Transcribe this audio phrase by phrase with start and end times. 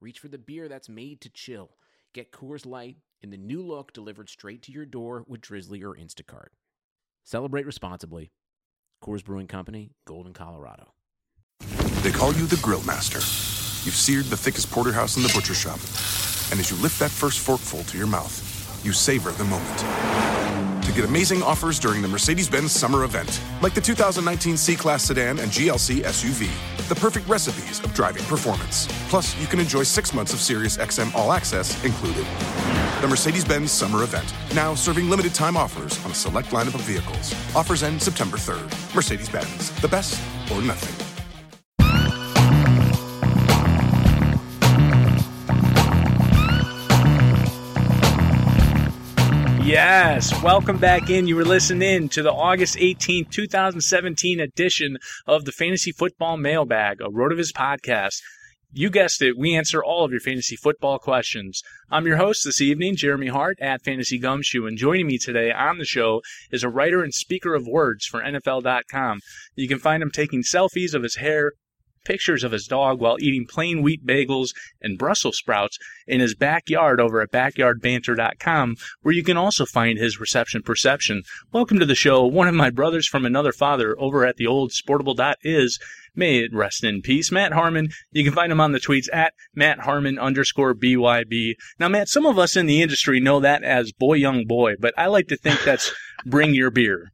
[0.00, 1.70] reach for the beer that's made to chill.
[2.14, 5.94] Get Coors Light in the new look delivered straight to your door with Drizzly or
[5.94, 6.48] Instacart.
[7.24, 8.32] Celebrate responsibly.
[9.02, 10.92] Coors Brewing Company, Golden, Colorado.
[12.02, 13.18] They call you the Grill Master.
[13.86, 15.78] You've seared the thickest porterhouse in the butcher shop.
[16.50, 20.69] And as you lift that first forkful to your mouth, you savor the moment.
[21.00, 25.38] Get amazing offers during the Mercedes Benz summer event, like the 2019 C Class sedan
[25.38, 26.50] and GLC SUV,
[26.90, 28.86] the perfect recipes of driving performance.
[29.08, 32.26] Plus, you can enjoy six months of Sirius XM All Access included.
[33.00, 36.82] The Mercedes Benz summer event, now serving limited time offers on a select lineup of
[36.82, 37.32] vehicles.
[37.56, 38.94] Offers end September 3rd.
[38.94, 40.20] Mercedes Benz, the best
[40.52, 41.09] or nothing.
[49.70, 51.28] Yes, welcome back in.
[51.28, 54.96] You were listening to the August 18th, 2017 edition
[55.28, 58.20] of the Fantasy Football Mailbag, a Rotoviz podcast.
[58.72, 61.62] You guessed it, we answer all of your fantasy football questions.
[61.88, 65.78] I'm your host this evening, Jeremy Hart at Fantasy Gumshoe, and joining me today on
[65.78, 69.20] the show is a writer and speaker of words for NFL.com.
[69.54, 71.52] You can find him taking selfies of his hair,
[72.04, 77.00] pictures of his dog while eating plain wheat bagels and Brussels sprouts in his backyard
[77.00, 81.22] over at backyardbanter.com, where you can also find his reception perception.
[81.52, 84.72] Welcome to the show, one of my brothers from another father over at the old
[84.72, 85.78] sportable.is.
[86.14, 87.30] May it rest in peace.
[87.30, 91.54] Matt Harmon, you can find him on the tweets at Matt Harmon underscore BYB.
[91.78, 94.92] Now, Matt, some of us in the industry know that as boy young boy, but
[94.98, 95.92] I like to think that's
[96.26, 97.12] bring your beer.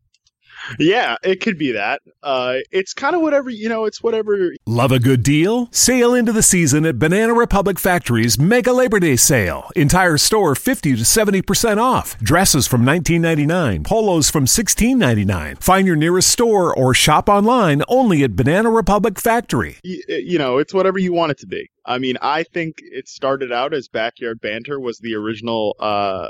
[0.79, 2.03] Yeah, it could be that.
[2.23, 4.55] Uh, it's kind of whatever, you know, it's whatever.
[4.67, 5.69] Love a good deal?
[5.73, 9.71] Sail into the season at Banana Republic Factory's Mega Labor Day Sale.
[9.77, 12.19] Entire store 50 to 70% off.
[12.19, 15.63] Dresses from 19.99, polos from 16.99.
[15.63, 19.77] Find your nearest store or shop online only at Banana Republic Factory.
[19.83, 21.71] You, you know, it's whatever you want it to be.
[21.85, 26.29] I mean, I think it started out as backyard banter was the original uh,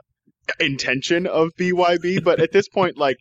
[0.61, 3.19] intention of BYB, but at this point, like,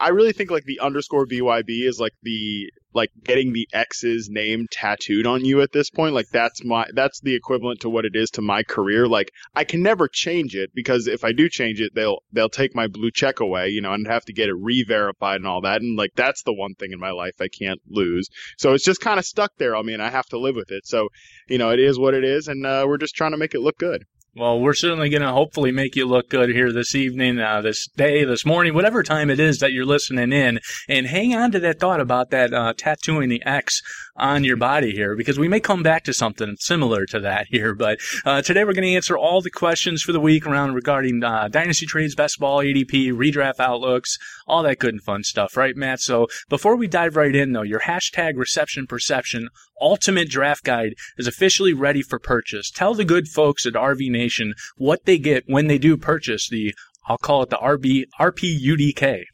[0.00, 4.66] I really think like the underscore BYB is like the like getting the X's name
[4.70, 6.14] tattooed on you at this point.
[6.14, 9.06] Like that's my that's the equivalent to what it is to my career.
[9.06, 12.74] Like I can never change it because if I do change it, they'll they'll take
[12.74, 15.82] my blue check away, you know, and have to get it re-verified and all that.
[15.82, 18.28] And like that's the one thing in my life I can't lose.
[18.56, 20.70] So it's just kind of stuck there on me, and I have to live with
[20.70, 20.86] it.
[20.86, 21.08] So
[21.46, 23.60] you know, it is what it is, and uh, we're just trying to make it
[23.60, 24.04] look good.
[24.36, 27.88] Well, we're certainly going to hopefully make you look good here this evening, uh, this
[27.88, 30.60] day, this morning, whatever time it is that you're listening in.
[30.88, 33.82] And hang on to that thought about that uh, tattooing the X
[34.20, 37.74] on your body here, because we may come back to something similar to that here.
[37.74, 41.24] But uh, today we're going to answer all the questions for the week around regarding
[41.24, 45.74] uh, dynasty trades, best ball, ADP, redraft outlooks, all that good and fun stuff, right,
[45.74, 46.00] Matt?
[46.00, 49.48] So before we dive right in, though, your hashtag reception perception
[49.80, 52.70] ultimate draft guide is officially ready for purchase.
[52.70, 56.74] Tell the good folks at RV Nation what they get when they do purchase the,
[57.06, 59.24] I'll call it the RB, RPUDK.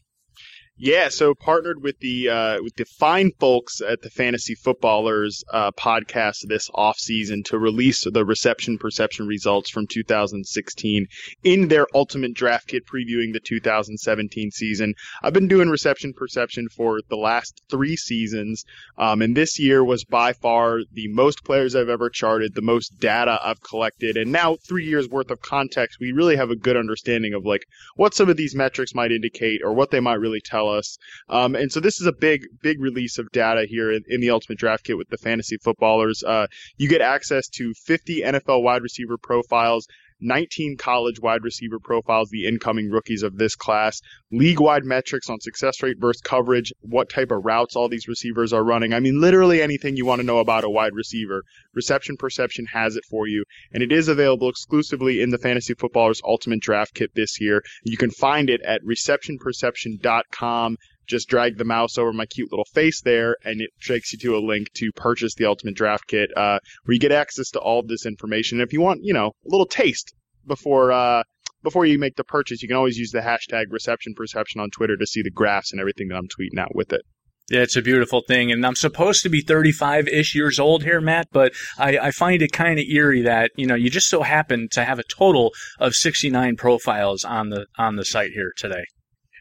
[0.78, 5.70] Yeah, so partnered with the uh, with the fine folks at the Fantasy Footballers uh,
[5.70, 11.06] podcast this off season to release the reception perception results from 2016
[11.44, 14.92] in their Ultimate Draft Kit previewing the 2017 season.
[15.22, 18.62] I've been doing reception perception for the last three seasons,
[18.98, 23.00] um, and this year was by far the most players I've ever charted, the most
[23.00, 26.00] data I've collected, and now three years worth of context.
[26.00, 27.64] We really have a good understanding of like
[27.94, 30.98] what some of these metrics might indicate or what they might really tell us.
[31.28, 34.30] Um, and so this is a big, big release of data here in, in the
[34.30, 36.22] Ultimate Draft Kit with the fantasy footballers.
[36.22, 36.46] Uh,
[36.76, 39.86] you get access to 50 NFL wide receiver profiles.
[40.20, 44.00] 19 college wide receiver profiles, the incoming rookies of this class,
[44.32, 48.52] league wide metrics on success rate versus coverage, what type of routes all these receivers
[48.52, 48.92] are running.
[48.92, 51.42] I mean, literally anything you want to know about a wide receiver,
[51.74, 53.44] Reception Perception has it for you.
[53.72, 57.62] And it is available exclusively in the Fantasy Footballers Ultimate Draft Kit this year.
[57.84, 60.76] You can find it at receptionperception.com
[61.06, 64.36] just drag the mouse over my cute little face there, and it takes you to
[64.36, 67.80] a link to purchase the Ultimate Draft Kit, uh, where you get access to all
[67.80, 68.58] of this information.
[68.58, 70.14] And if you want, you know, a little taste
[70.46, 71.22] before uh,
[71.62, 74.96] before you make the purchase, you can always use the hashtag Reception Perception on Twitter
[74.96, 77.02] to see the graphs and everything that I'm tweeting out with it.
[77.50, 78.50] Yeah, it's a beautiful thing.
[78.50, 82.42] And I'm supposed to be 35 ish years old here, Matt, but I, I find
[82.42, 85.52] it kind of eerie that, you know, you just so happen to have a total
[85.78, 88.84] of 69 profiles on the, on the site here today.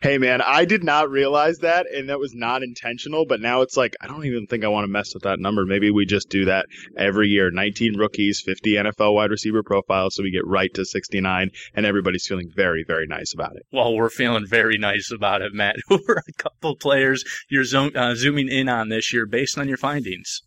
[0.05, 3.25] Hey man, I did not realize that, and that was not intentional.
[3.25, 5.65] But now it's like I don't even think I want to mess with that number.
[5.65, 10.21] Maybe we just do that every year: 19 rookies, 50 NFL wide receiver profiles, so
[10.21, 13.63] we get right to 69, and everybody's feeling very, very nice about it.
[13.71, 15.77] Well, we're feeling very nice about it, Matt.
[15.87, 19.67] Who are a couple players you're zo- uh, zooming in on this year based on
[19.67, 20.43] your findings?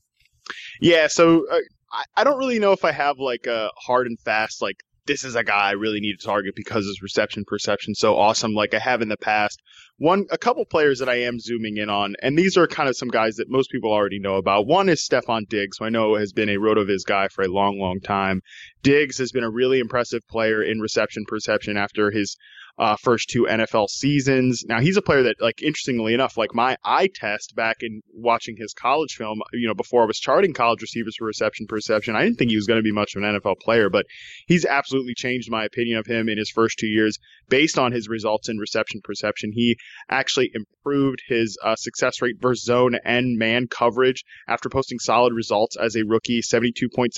[0.81, 1.59] Yeah, so uh,
[1.91, 4.77] I, I don't really know if I have like a hard and fast like
[5.09, 8.53] this is a guy I really need to target because his reception perception so awesome,
[8.53, 9.61] like I have in the past.
[9.97, 12.97] One, a couple players that I am zooming in on, and these are kind of
[12.97, 14.67] some guys that most people already know about.
[14.67, 17.81] One is Stefon Diggs, who I know has been a RotoViz guy for a long,
[17.81, 18.43] long time.
[18.83, 22.37] Diggs has been a really impressive player in reception perception after his
[22.79, 24.65] uh, first two NFL seasons.
[24.67, 28.57] Now he's a player that, like, interestingly enough, like my eye test back in watching
[28.57, 32.25] his college film, you know, before I was charting college receivers for reception perception, I
[32.25, 34.07] didn't think he was going to be much of an NFL player, but
[34.47, 38.09] he's absolutely changed my opinion of him in his first two years based on his
[38.09, 39.51] results in reception perception.
[39.53, 39.77] He
[40.09, 45.77] actually improved his uh, success rate versus zone and man coverage after posting solid results
[45.77, 47.13] as a rookie, 72.7%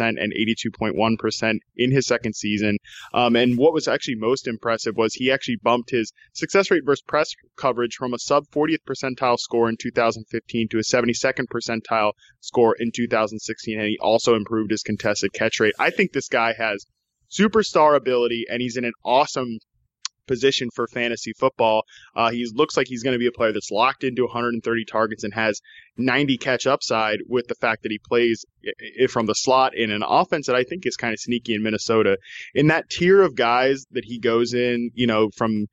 [0.00, 2.76] and 82.1% in his second season.
[3.14, 7.02] Um, and what was actually most impressive was he actually bumped his success rate versus
[7.02, 12.74] press coverage from a sub 40th percentile score in 2015 to a 72nd percentile score
[12.78, 13.78] in 2016.
[13.78, 15.74] And he also improved his contested catch rate.
[15.78, 16.86] I think this guy has
[17.30, 19.58] superstar ability and he's in an awesome
[20.26, 21.84] position for fantasy football.
[22.14, 25.24] Uh, he looks like he's going to be a player that's locked into 130 targets
[25.24, 25.60] and has
[25.96, 28.44] 90 catch upside with the fact that he plays
[29.08, 32.18] from the slot in an offense that I think is kind of sneaky in Minnesota.
[32.54, 35.66] In that tier of guys that he goes in, you know, from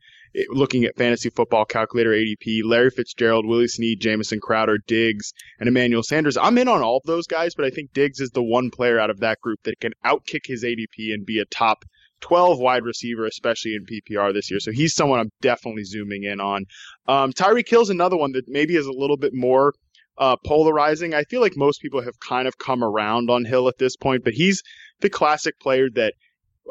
[0.50, 6.04] looking at fantasy football calculator ADP, Larry Fitzgerald, Willie Snead, Jamison Crowder, Diggs, and Emmanuel
[6.04, 6.38] Sanders.
[6.38, 9.00] I'm in on all of those guys, but I think Diggs is the one player
[9.00, 11.86] out of that group that can outkick his ADP and be a top
[12.24, 14.62] 12 wide receiver, especially in PPR this year.
[14.62, 16.64] So he's someone I'm definitely zooming in on.
[17.06, 19.74] Um, Tyreek Hill's another one that maybe is a little bit more
[20.18, 21.14] uh, polarizing.
[21.14, 24.24] I feel like most people have kind of come around on Hill at this point,
[24.24, 24.64] but he's
[25.02, 26.14] the classic player that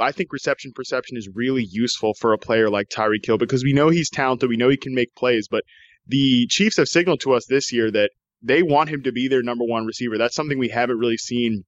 [0.00, 3.74] I think reception perception is really useful for a player like Tyreek Hill because we
[3.74, 5.64] know he's talented, we know he can make plays, but
[6.06, 8.10] the Chiefs have signaled to us this year that
[8.40, 10.16] they want him to be their number one receiver.
[10.16, 11.64] That's something we haven't really seen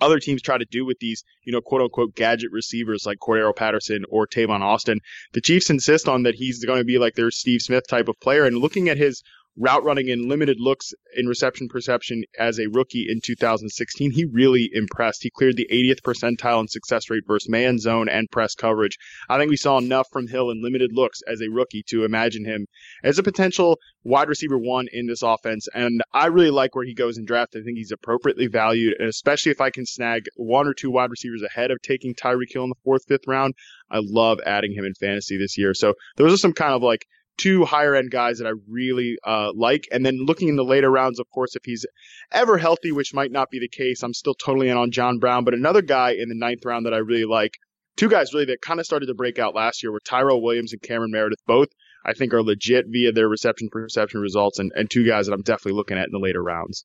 [0.00, 3.56] other teams try to do with these, you know, quote unquote gadget receivers like Cordarrelle
[3.56, 5.00] Patterson or Tavon Austin.
[5.32, 8.20] The Chiefs insist on that he's going to be like their Steve Smith type of
[8.20, 8.44] player.
[8.44, 9.22] And looking at his
[9.58, 14.70] route running and limited looks in reception perception as a rookie in 2016, he really
[14.72, 15.22] impressed.
[15.22, 18.96] He cleared the 80th percentile in success rate versus man zone and press coverage.
[19.28, 22.44] I think we saw enough from Hill in limited looks as a rookie to imagine
[22.44, 22.66] him
[23.02, 25.66] as a potential wide receiver one in this offense.
[25.74, 27.56] And I really like where he goes in draft.
[27.56, 31.10] I think he's appropriately valued, and especially if I can snag one or two wide
[31.10, 33.54] receivers ahead of taking Tyreek Hill in the fourth, fifth round.
[33.90, 35.74] I love adding him in fantasy this year.
[35.74, 37.06] So those are some kind of like
[37.38, 39.88] two higher end guys that I really uh, like.
[39.90, 41.86] And then looking in the later rounds, of course, if he's
[42.32, 45.44] ever healthy, which might not be the case, I'm still totally in on John Brown.
[45.44, 47.52] But another guy in the ninth round that I really like,
[47.96, 50.72] two guys really that kind of started to break out last year were Tyrell Williams
[50.72, 51.40] and Cameron Meredith.
[51.46, 51.68] Both
[52.04, 55.42] I think are legit via their reception perception results, and, and two guys that I'm
[55.42, 56.84] definitely looking at in the later rounds.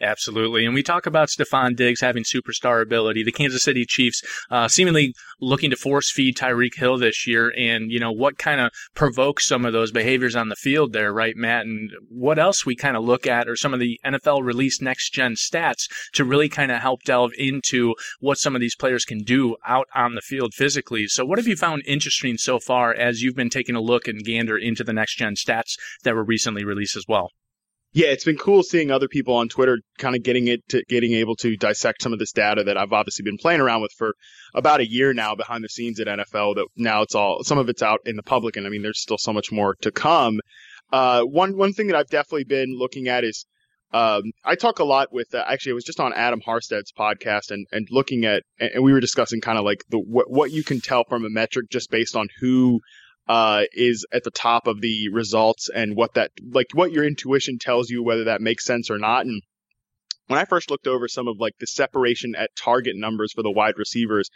[0.00, 0.66] Absolutely.
[0.66, 3.22] And we talk about Stefon Diggs having superstar ability.
[3.22, 7.52] The Kansas City Chiefs uh, seemingly looking to force feed Tyreek Hill this year.
[7.56, 11.12] And, you know, what kind of provokes some of those behaviors on the field there,
[11.12, 11.64] right, Matt?
[11.64, 15.10] And what else we kind of look at are some of the NFL released next
[15.10, 19.18] gen stats to really kind of help delve into what some of these players can
[19.18, 21.06] do out on the field physically.
[21.06, 24.24] So, what have you found interesting so far as you've been taking a look and
[24.24, 27.30] gander into the next gen stats that were recently released as well?
[27.94, 31.12] Yeah, it's been cool seeing other people on Twitter kind of getting it to getting
[31.14, 34.14] able to dissect some of this data that I've obviously been playing around with for
[34.52, 37.68] about a year now behind the scenes at NFL that now it's all some of
[37.68, 40.40] it's out in the public and I mean there's still so much more to come.
[40.92, 43.46] Uh, one one thing that I've definitely been looking at is
[43.92, 47.52] um, I talk a lot with uh, actually it was just on Adam Harstad's podcast
[47.52, 50.64] and and looking at and we were discussing kind of like the what what you
[50.64, 52.80] can tell from a metric just based on who
[53.28, 57.58] uh, is at the top of the results and what that like what your intuition
[57.58, 59.24] tells you whether that makes sense or not.
[59.26, 59.42] And
[60.26, 63.50] when I first looked over some of like the separation at target numbers for the
[63.50, 64.30] wide receivers,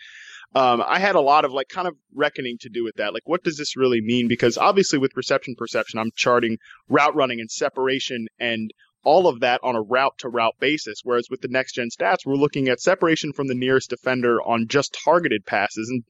[0.55, 3.13] um, I had a lot of like kind of reckoning to do with that.
[3.13, 4.29] Like, what does this really mean?
[4.29, 8.73] Because obviously, with reception perception, I'm charting route running and separation and
[9.05, 11.01] all of that on a route to route basis.
[11.05, 14.67] Whereas with the next gen stats, we're looking at separation from the nearest defender on
[14.69, 15.89] just targeted passes.
[15.91, 16.03] And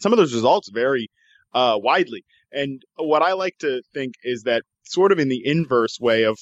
[0.00, 1.08] some of those results vary
[1.54, 2.24] uh, widely.
[2.52, 6.38] And what I like to think is that sort of in the inverse way of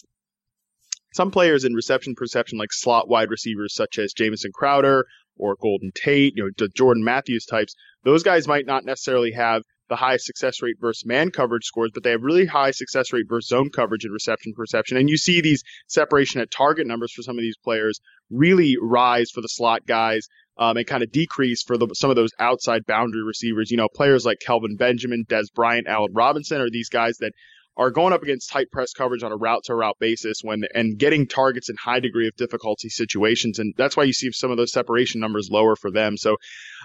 [1.13, 5.91] some players in reception perception, like slot wide receivers such as Jamison Crowder or Golden
[5.95, 7.75] Tate, you know, the Jordan Matthews types,
[8.05, 12.05] those guys might not necessarily have the highest success rate versus man coverage scores, but
[12.05, 14.97] they have really high success rate versus zone coverage and reception perception.
[14.97, 18.01] And you see these separation at target numbers for some of these players
[18.31, 20.29] really rise for the slot guys.
[20.61, 23.71] Um, and kind of decrease for the, some of those outside boundary receivers.
[23.71, 27.33] You know, players like Kelvin Benjamin, Dez Bryant, Allen Robinson are these guys that
[27.77, 30.99] are going up against tight press coverage on a route to route basis when and
[30.99, 34.57] getting targets in high degree of difficulty situations and that's why you see some of
[34.57, 36.37] those separation numbers lower for them so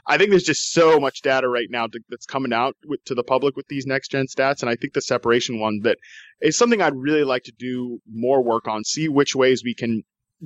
[0.08, 3.16] i think there's just so much data right now to, that's coming out with, to
[3.16, 5.98] the public with these next gen stats and i think the separation one that
[6.42, 10.04] is something i'd really like to do more work on see which ways we can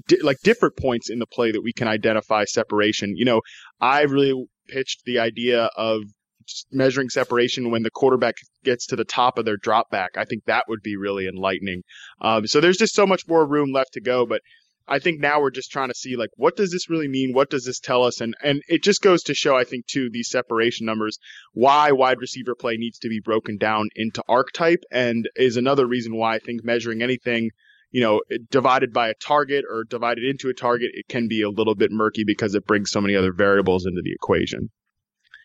[0.07, 3.41] di- like different points in the play that we can identify separation you know
[3.79, 4.33] i really
[4.67, 6.01] pitched the idea of
[6.71, 10.11] measuring separation when the quarterback gets to the top of their drop back.
[10.17, 11.83] I think that would be really enlightening.
[12.21, 14.41] Um, so there's just so much more room left to go, but
[14.87, 17.33] I think now we're just trying to see like what does this really mean?
[17.33, 18.21] What does this tell us?
[18.21, 21.19] And and it just goes to show I think too these separation numbers
[21.53, 26.15] why wide receiver play needs to be broken down into archetype and is another reason
[26.15, 27.51] why I think measuring anything
[27.91, 31.49] you know divided by a target or divided into a target it can be a
[31.49, 34.69] little bit murky because it brings so many other variables into the equation.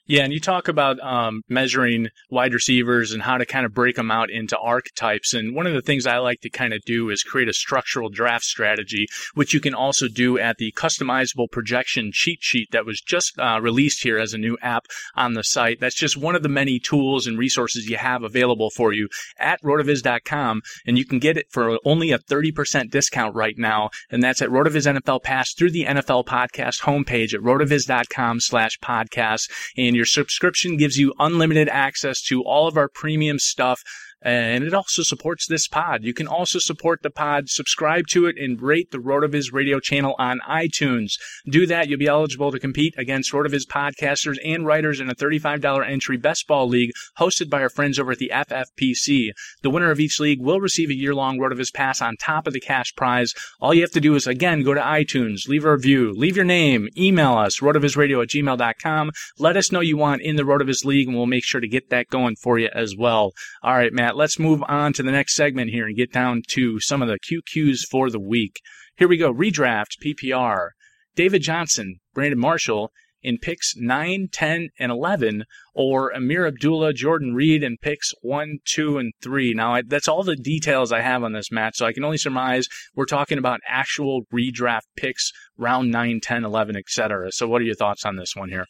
[0.06, 3.96] Yeah, and you talk about um, measuring wide receivers and how to kind of break
[3.96, 5.32] them out into archetypes.
[5.32, 8.10] And one of the things I like to kind of do is create a structural
[8.10, 13.00] draft strategy, which you can also do at the customizable projection cheat sheet that was
[13.00, 14.84] just uh, released here as a new app
[15.16, 15.80] on the site.
[15.80, 19.08] That's just one of the many tools and resources you have available for you
[19.38, 20.60] at rotoviz.com.
[20.86, 23.88] And you can get it for only a 30% discount right now.
[24.10, 29.50] And that's at Rotoviz NFL Pass through the NFL podcast homepage at rotoviz.com slash podcast.
[29.78, 33.84] And and your subscription gives you unlimited access to all of our premium stuff
[34.24, 36.02] and it also supports this pod.
[36.02, 40.14] You can also support the pod, subscribe to it, and rate the RotoViz radio channel
[40.18, 41.12] on iTunes.
[41.46, 45.88] Do that, you'll be eligible to compete against RotoViz podcasters and writers in a $35
[45.88, 49.30] entry best ball league hosted by our friends over at the FFPC.
[49.62, 52.60] The winner of each league will receive a year-long RotoViz pass on top of the
[52.60, 53.34] cash prize.
[53.60, 56.46] All you have to do is, again, go to iTunes, leave a review, leave your
[56.46, 59.10] name, email us, rotovizradio at gmail.com.
[59.38, 61.90] Let us know you want in the RotoViz league, and we'll make sure to get
[61.90, 63.32] that going for you as well.
[63.62, 66.80] All right, Matt let's move on to the next segment here and get down to
[66.80, 68.60] some of the QQs for the week.
[68.96, 69.32] Here we go.
[69.32, 70.70] Redraft PPR.
[71.14, 72.90] David Johnson, Brandon Marshall
[73.24, 75.44] in picks 9, 10, and 11,
[75.74, 79.54] or Ameer Abdullah, Jordan Reed in picks 1, 2, and 3.
[79.54, 82.68] Now, that's all the details I have on this match, so I can only surmise
[82.94, 87.32] we're talking about actual redraft picks, round 9, 10, 11, etc.
[87.32, 88.66] So, what are your thoughts on this one here?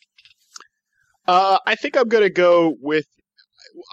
[1.27, 3.07] Uh, I think I'm going to go with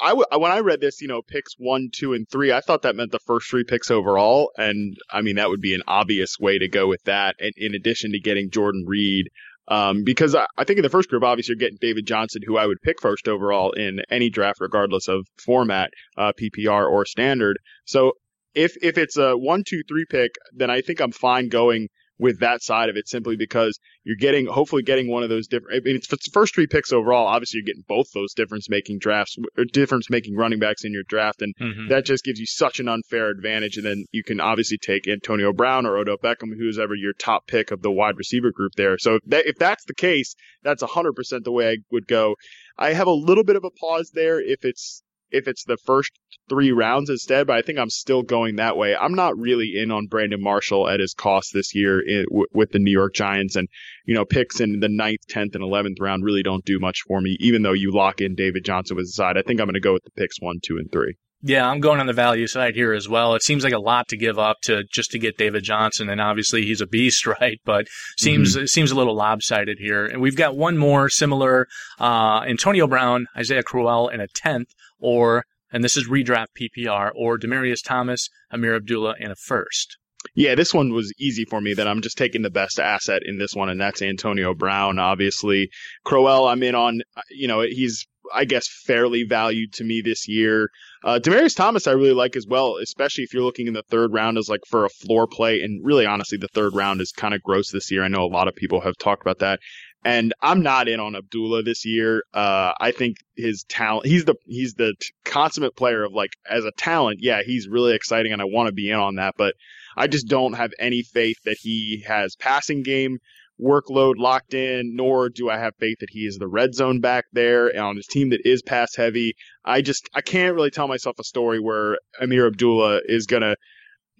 [0.01, 2.83] I w- when I read this, you know, picks one, two, and three, I thought
[2.83, 6.37] that meant the first three picks overall, and I mean that would be an obvious
[6.39, 7.35] way to go with that.
[7.39, 9.27] And in addition to getting Jordan Reed,
[9.67, 12.57] um, because I, I, think in the first group, obviously, you're getting David Johnson, who
[12.57, 17.57] I would pick first overall in any draft, regardless of format, uh, PPR or standard.
[17.85, 18.13] So
[18.53, 21.87] if if it's a one, two, three pick, then I think I'm fine going
[22.19, 25.75] with that side of it simply because you're getting hopefully getting one of those different.
[25.75, 27.27] I mean, it's, it's the first three picks overall.
[27.27, 31.03] Obviously, you're getting both those difference making drafts or difference making running backs in your
[31.07, 31.87] draft, and mm-hmm.
[31.89, 33.77] that just gives you such an unfair advantage.
[33.77, 37.47] And then you can obviously take Antonio Brown or Odell Beckham, who's ever your top
[37.47, 38.97] pick of the wide receiver group there.
[38.97, 42.35] So if, that, if that's the case, that's 100% the way I would go.
[42.77, 46.11] I have a little bit of a pause there if it's if it's the first
[46.49, 48.95] three rounds instead, but I think I'm still going that way.
[48.95, 52.71] I'm not really in on Brandon Marshall at his cost this year in, w- with
[52.71, 53.67] the New York Giants, and
[54.05, 57.21] you know picks in the ninth, tenth, and eleventh round really don't do much for
[57.21, 57.37] me.
[57.39, 59.79] Even though you lock in David Johnson with the side, I think I'm going to
[59.79, 61.15] go with the picks one, two, and three.
[61.43, 63.33] Yeah, I'm going on the value side here as well.
[63.33, 66.21] It seems like a lot to give up to just to get David Johnson, and
[66.21, 67.59] obviously he's a beast, right?
[67.65, 68.65] But seems mm-hmm.
[68.65, 70.05] seems a little lopsided here.
[70.05, 71.67] And we've got one more similar:
[71.99, 74.69] uh, Antonio Brown, Isaiah Crowell and a tenth,
[74.99, 79.97] or and this is redraft PPR, or Demaryius Thomas, Ameer Abdullah and a first.
[80.35, 83.39] Yeah, this one was easy for me that I'm just taking the best asset in
[83.39, 84.99] this one, and that's Antonio Brown.
[84.99, 85.69] Obviously,
[86.05, 90.69] Crowell, I'm in on, you know, he's, I guess, fairly valued to me this year.
[91.03, 94.13] Uh, Demaryius Thomas, I really like as well, especially if you're looking in the third
[94.13, 95.61] round as like for a floor play.
[95.61, 98.03] And really, honestly, the third round is kind of gross this year.
[98.03, 99.59] I know a lot of people have talked about that.
[100.03, 102.23] And I'm not in on Abdullah this year.
[102.33, 104.95] Uh, I think his talent, he's the, he's the
[105.25, 108.73] consummate player of like, as a talent, yeah, he's really exciting and I want to
[108.73, 109.53] be in on that, but
[109.95, 113.19] I just don't have any faith that he has passing game
[113.61, 117.25] workload locked in, nor do I have faith that he is the red zone back
[117.31, 119.35] there on his team that is pass heavy.
[119.63, 123.55] I just I can't really tell myself a story where Ameer Abdullah is gonna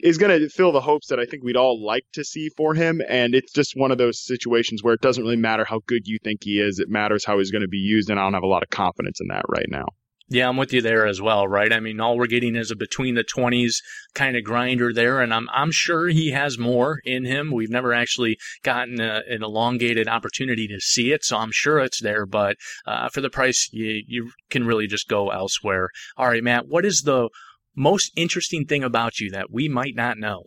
[0.04, 3.02] is to fill the hopes that I think we'd all like to see for him.
[3.08, 6.18] And it's just one of those situations where it doesn't really matter how good you
[6.24, 6.80] think he is.
[6.80, 8.10] It matters how he's to be used.
[8.10, 9.86] And I don't have a lot of confidence in that right now.
[10.32, 11.74] Yeah, I'm with you there as well, right?
[11.74, 13.82] I mean, all we're getting is a between the 20s
[14.14, 17.52] kind of grinder there, and I'm I'm sure he has more in him.
[17.52, 22.02] We've never actually gotten a, an elongated opportunity to see it, so I'm sure it's
[22.02, 22.26] there.
[22.26, 22.56] But
[22.88, 25.90] uh, for the price, you you can really just go elsewhere.
[26.16, 27.28] All right, Matt, what is the
[27.76, 30.44] most interesting thing about you that we might not know?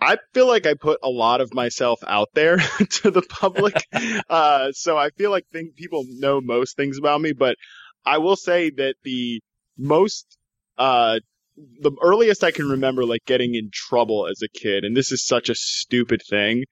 [0.00, 2.56] I feel like I put a lot of myself out there
[2.90, 3.76] to the public.
[4.28, 7.56] uh, so I feel like think people know most things about me, but
[8.04, 9.40] I will say that the
[9.78, 10.36] most,
[10.78, 11.20] uh,
[11.56, 15.26] the earliest I can remember like getting in trouble as a kid, and this is
[15.26, 16.64] such a stupid thing,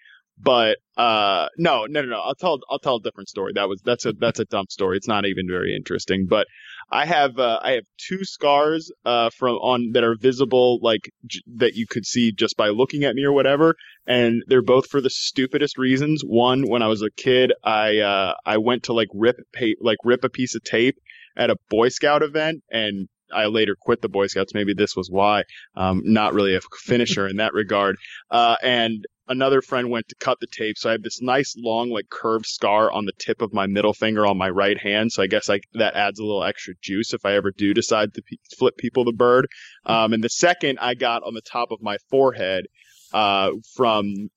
[0.43, 2.21] but uh, no, no, no, no.
[2.21, 3.53] I'll tell I'll tell a different story.
[3.55, 4.97] That was that's a that's a dumb story.
[4.97, 6.27] It's not even very interesting.
[6.29, 6.47] But
[6.91, 11.43] I have uh, I have two scars uh, from on that are visible, like j-
[11.57, 13.75] that you could see just by looking at me or whatever,
[14.07, 16.23] and they're both for the stupidest reasons.
[16.25, 19.99] One, when I was a kid, I uh, I went to like rip pa- like
[20.05, 20.97] rip a piece of tape
[21.37, 24.55] at a Boy Scout event, and I later quit the Boy Scouts.
[24.55, 25.45] Maybe this was why.
[25.77, 27.97] Um, not really a finisher in that regard.
[28.31, 30.77] Uh, and another friend went to cut the tape.
[30.77, 33.95] So I have this nice long, like curved scar on the tip of my middle
[33.95, 35.13] finger on my right hand.
[35.13, 38.15] So I guess I, that adds a little extra juice if I ever do decide
[38.15, 38.23] to
[38.59, 39.47] flip people the bird.
[39.87, 42.67] Um, and the second I got on the top of my forehead,
[43.13, 44.31] uh, from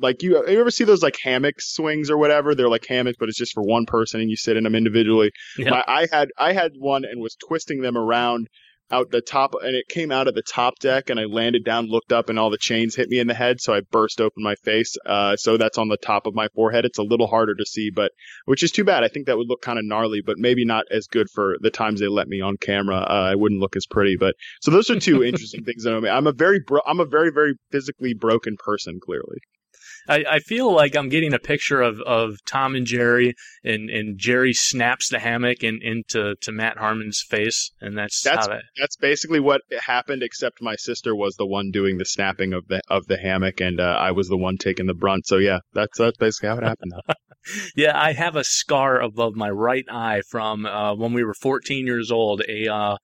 [0.00, 2.54] like you, you ever see those like hammock swings or whatever?
[2.54, 5.32] They're like hammocks, but it's just for one person and you sit in them individually.
[5.56, 5.70] Yeah.
[5.70, 8.48] My, I had, I had one and was twisting them around
[8.90, 11.86] out the top and it came out of the top deck and I landed down,
[11.86, 13.60] looked up and all the chains hit me in the head.
[13.60, 14.96] So I burst open my face.
[15.04, 16.84] Uh, so that's on the top of my forehead.
[16.84, 18.12] It's a little harder to see, but
[18.46, 19.04] which is too bad.
[19.04, 21.70] I think that would look kind of gnarly, but maybe not as good for the
[21.70, 22.96] times they let me on camera.
[22.96, 26.00] Uh, I wouldn't look as pretty, but so those are two interesting things that I
[26.00, 26.12] mean.
[26.12, 29.38] I'm a very, bro- I'm a very, very physically broken person, clearly.
[30.08, 34.18] I, I feel like I'm getting a picture of, of Tom and Jerry, and, and
[34.18, 38.62] Jerry snaps the hammock in, into to Matt Harmon's face, and that's, That's that.
[38.78, 40.22] that's basically what happened.
[40.22, 43.80] Except my sister was the one doing the snapping of the of the hammock, and
[43.80, 45.26] uh, I was the one taking the brunt.
[45.26, 46.92] So yeah, that's that's basically how it happened.
[47.76, 51.86] Yeah, I have a scar above my right eye from uh, when we were 14
[51.86, 52.42] years old.
[52.48, 52.96] A uh,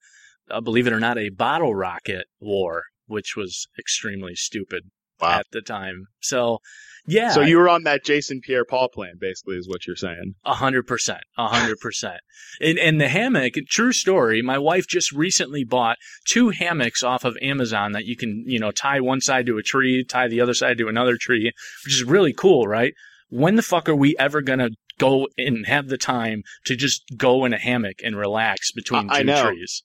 [0.49, 4.91] uh, believe it or not, a bottle rocket war, which was extremely stupid
[5.21, 5.39] Wow.
[5.39, 6.07] at the time.
[6.19, 6.59] So,
[7.07, 10.33] yeah, So you were on that Jason Pierre-Paul plan, basically, is what you're saying.
[10.43, 12.19] A hundred percent, a hundred percent.
[12.59, 14.41] And and the hammock, true story.
[14.41, 15.97] My wife just recently bought
[16.27, 19.63] two hammocks off of Amazon that you can, you know, tie one side to a
[19.63, 21.51] tree, tie the other side to another tree,
[21.85, 22.93] which is really cool, right?
[23.29, 27.45] When the fuck are we ever gonna go and have the time to just go
[27.45, 29.45] in a hammock and relax between I- I two know.
[29.51, 29.83] trees?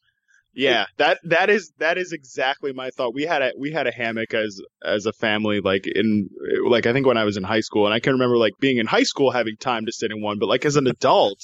[0.53, 3.15] Yeah, that that is that is exactly my thought.
[3.15, 6.29] We had a we had a hammock as as a family, like in
[6.67, 8.79] like I think when I was in high school, and I can remember like being
[8.79, 11.39] in high school having time to sit in one, but like as an adult,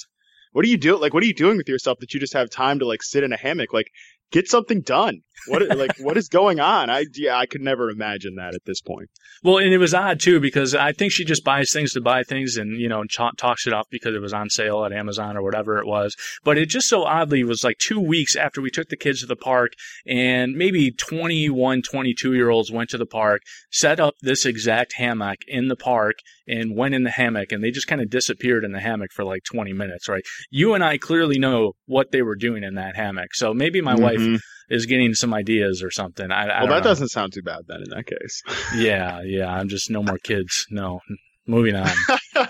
[0.51, 0.97] what do you do?
[0.97, 3.23] Like, what are you doing with yourself that you just have time to like sit
[3.23, 3.71] in a hammock?
[3.73, 3.91] Like,
[4.31, 5.21] get something done.
[5.47, 6.89] What like what is going on?
[6.89, 9.09] I yeah, I could never imagine that at this point.
[9.43, 12.23] Well, and it was odd too because I think she just buys things to buy
[12.23, 15.37] things and you know ch- talks it off because it was on sale at Amazon
[15.37, 16.15] or whatever it was.
[16.43, 19.25] But it just so oddly was like two weeks after we took the kids to
[19.27, 19.73] the park,
[20.05, 25.37] and maybe 21, 22 year olds went to the park, set up this exact hammock
[25.47, 26.15] in the park,
[26.47, 29.23] and went in the hammock, and they just kind of disappeared in the hammock for
[29.23, 30.09] like 20 minutes.
[30.09, 30.23] Right?
[30.49, 33.95] You and I clearly know what they were doing in that hammock, so maybe my
[33.95, 34.39] wife Mhm.
[34.69, 36.31] Is getting some ideas or something.
[36.31, 36.89] I, I Well, that know.
[36.89, 38.41] doesn't sound too bad then in that case.
[38.75, 39.47] Yeah, yeah.
[39.51, 40.65] I'm just no more kids.
[40.69, 40.99] No.
[41.47, 41.89] Moving on.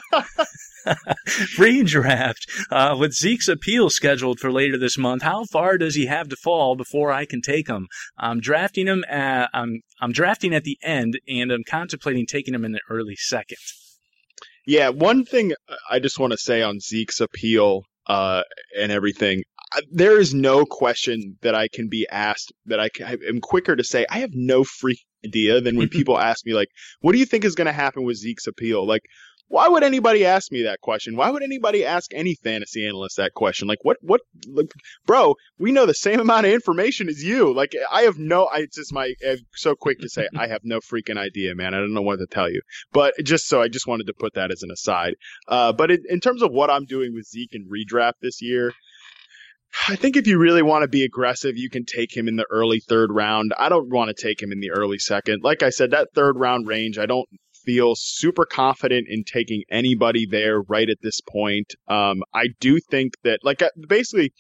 [1.58, 2.48] Redraft.
[2.72, 6.36] Uh, with Zeke's appeal scheduled for later this month, how far does he have to
[6.36, 7.88] fall before I can take him?
[8.18, 9.04] I'm drafting him.
[9.10, 13.16] At, I'm I'm drafting at the end, and I'm contemplating taking him in the early
[13.16, 13.58] second.
[14.66, 15.54] Yeah, one thing
[15.90, 18.44] I just want to say on Zeke's appeal uh,
[18.78, 19.44] and everything,
[19.92, 23.76] there is no question that I can be asked that I, can, I am quicker
[23.76, 26.70] to say I have no freak idea than when people ask me like,
[27.02, 29.04] "What do you think is going to happen with Zeke's appeal?" Like,
[29.50, 31.16] why would anybody ask me that question?
[31.16, 33.68] Why would anybody ask any fantasy analyst that question?
[33.68, 34.72] Like, what, what, like,
[35.06, 37.54] bro, we know the same amount of information as you.
[37.54, 40.62] Like, I have no, I it's just my, I'm so quick to say, I have
[40.64, 41.74] no freaking idea, man.
[41.74, 42.62] I don't know what to tell you.
[42.92, 45.14] But just so I just wanted to put that as an aside.
[45.48, 48.74] Uh, but in, in terms of what I'm doing with Zeke and redraft this year,
[49.90, 52.46] I think if you really want to be aggressive, you can take him in the
[52.50, 53.54] early third round.
[53.58, 55.44] I don't want to take him in the early second.
[55.44, 57.28] Like I said, that third round range, I don't
[57.66, 61.76] feel super confident in taking anybody there right at this point.
[61.88, 64.34] Um, I do think that, like, uh, basically,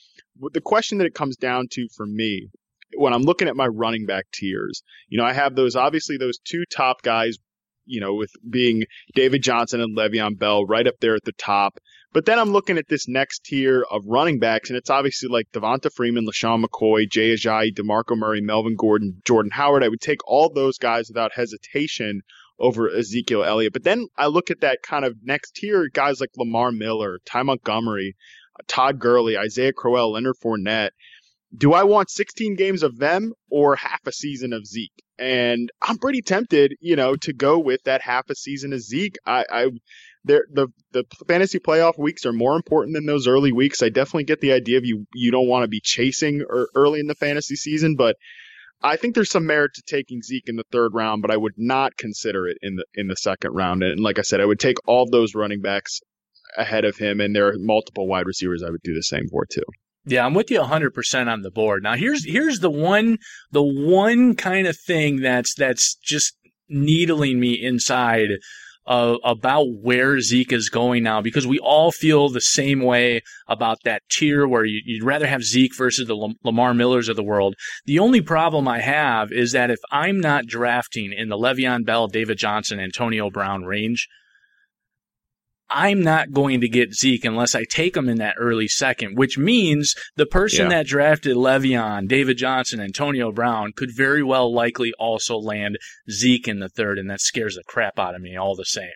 [0.53, 2.49] the question that it comes down to for me
[2.95, 6.37] when I'm looking at my running back tiers, you know, I have those obviously those
[6.39, 7.37] two top guys,
[7.85, 11.79] you know, with being David Johnson and Le'Veon Bell right up there at the top.
[12.13, 15.51] But then I'm looking at this next tier of running backs, and it's obviously like
[15.51, 19.83] Devonta Freeman, LeSean McCoy, Jay Ajayi, DeMarco Murray, Melvin Gordon, Jordan Howard.
[19.83, 22.21] I would take all those guys without hesitation
[22.59, 23.73] over Ezekiel Elliott.
[23.73, 27.43] But then I look at that kind of next tier, guys like Lamar Miller, Ty
[27.43, 28.15] Montgomery,
[28.67, 30.91] Todd Gurley, Isaiah Crowell, Leonard Fournette.
[31.55, 34.91] Do I want 16 games of them or half a season of Zeke?
[35.17, 39.17] And I'm pretty tempted, you know, to go with that half a season of Zeke.
[39.25, 39.69] I, I
[40.27, 43.81] the the fantasy playoff weeks are more important than those early weeks.
[43.81, 46.43] I definitely get the idea of you you don't want to be chasing
[46.75, 48.15] early in the fantasy season, but
[48.81, 51.55] I think there's some merit to taking Zeke in the third round, but I would
[51.57, 53.83] not consider it in the in the second round.
[53.83, 55.99] And like I said, I would take all those running backs
[56.57, 59.45] ahead of him, and there are multiple wide receivers I would do the same for
[59.45, 59.63] too.
[60.05, 61.83] Yeah, I'm with you 100% on the board.
[61.83, 63.17] Now here's here's the one
[63.51, 66.33] the one kind of thing that's that's just
[66.69, 68.29] needling me inside
[68.87, 73.83] uh, about where Zeke is going now because we all feel the same way about
[73.83, 77.55] that tier where you, would rather have Zeke versus the Lamar Millers of the world.
[77.85, 82.07] The only problem I have is that if I'm not drafting in the Le'Veon Bell,
[82.07, 84.07] David Johnson, Antonio Brown range,
[85.69, 89.37] I'm not going to get Zeke unless I take him in that early second, which
[89.37, 90.77] means the person yeah.
[90.77, 95.77] that drafted Le'Veon, David Johnson, Antonio Brown could very well likely also land
[96.09, 98.91] Zeke in the third, and that scares the crap out of me all the same.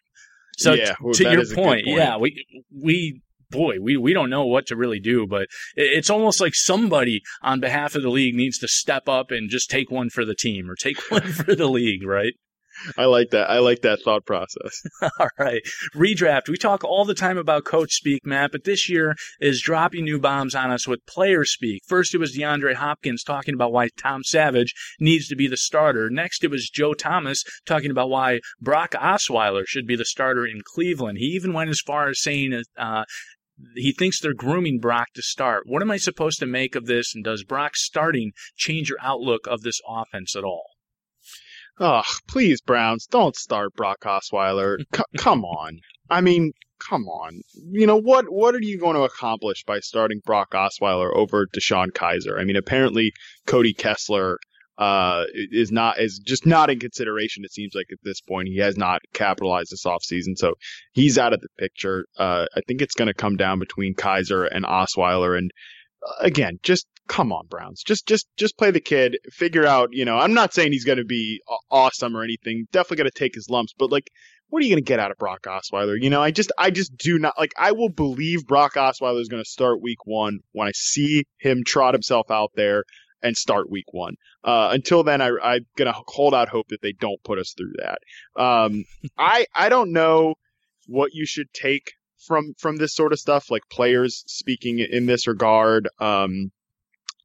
[0.58, 4.46] So yeah, well, to your point, point, yeah, we we boy, we, we don't know
[4.46, 8.58] what to really do, but it's almost like somebody on behalf of the league needs
[8.60, 11.68] to step up and just take one for the team or take one for the
[11.68, 12.34] league, right?
[12.98, 13.50] I like that.
[13.50, 14.82] I like that thought process.
[15.20, 15.62] all right.
[15.96, 16.50] Redraft.
[16.50, 20.20] We talk all the time about coach speak, Matt, but this year is dropping new
[20.20, 21.82] bombs on us with player speak.
[21.88, 26.10] First, it was DeAndre Hopkins talking about why Tom Savage needs to be the starter.
[26.10, 30.62] Next, it was Joe Thomas talking about why Brock Osweiler should be the starter in
[30.64, 31.18] Cleveland.
[31.18, 33.04] He even went as far as saying, uh,
[33.76, 35.64] he thinks they're grooming Brock to start.
[35.66, 37.14] What am I supposed to make of this?
[37.14, 40.71] And does Brock starting change your outlook of this offense at all?
[41.80, 44.78] Oh, please, Browns, don't start Brock Osweiler.
[44.96, 45.80] C- come on.
[46.10, 47.42] I mean, come on.
[47.72, 48.26] You know what?
[48.30, 52.40] What are you going to accomplish by starting Brock Osweiler over DeShone Kizer?
[52.40, 53.14] I mean, apparently
[53.48, 54.38] Cody Kessler
[54.78, 57.44] uh, is not is just not in consideration.
[57.46, 60.54] It seems like at this point he has not capitalized this offseason, so
[60.94, 62.06] he's out of the picture.
[62.18, 65.52] Uh, I think it's going to come down between Kaiser and Osweiler, and
[66.20, 67.84] again, just come on, Browns.
[67.84, 69.18] Just just just play the kid.
[69.32, 72.68] Figure out, you know, I'm not saying he's going to be awesome or anything.
[72.72, 74.10] Definitely going to take his lumps, but like
[74.52, 75.96] what are you going to get out of Brock Osweiler?
[76.00, 79.30] You know, I just I just do not like I will believe Brock Osweiler is
[79.30, 82.84] going to start week 1 when I see him trot himself out there
[83.24, 84.14] and start week 1.
[84.44, 87.54] Uh, until then I I'm going to hold out hope that they don't put us
[87.58, 88.00] through that.
[88.42, 88.84] Um
[89.18, 90.36] I I don't know
[90.86, 91.94] what you should take
[92.26, 96.52] from from this sort of stuff like players speaking in this regard um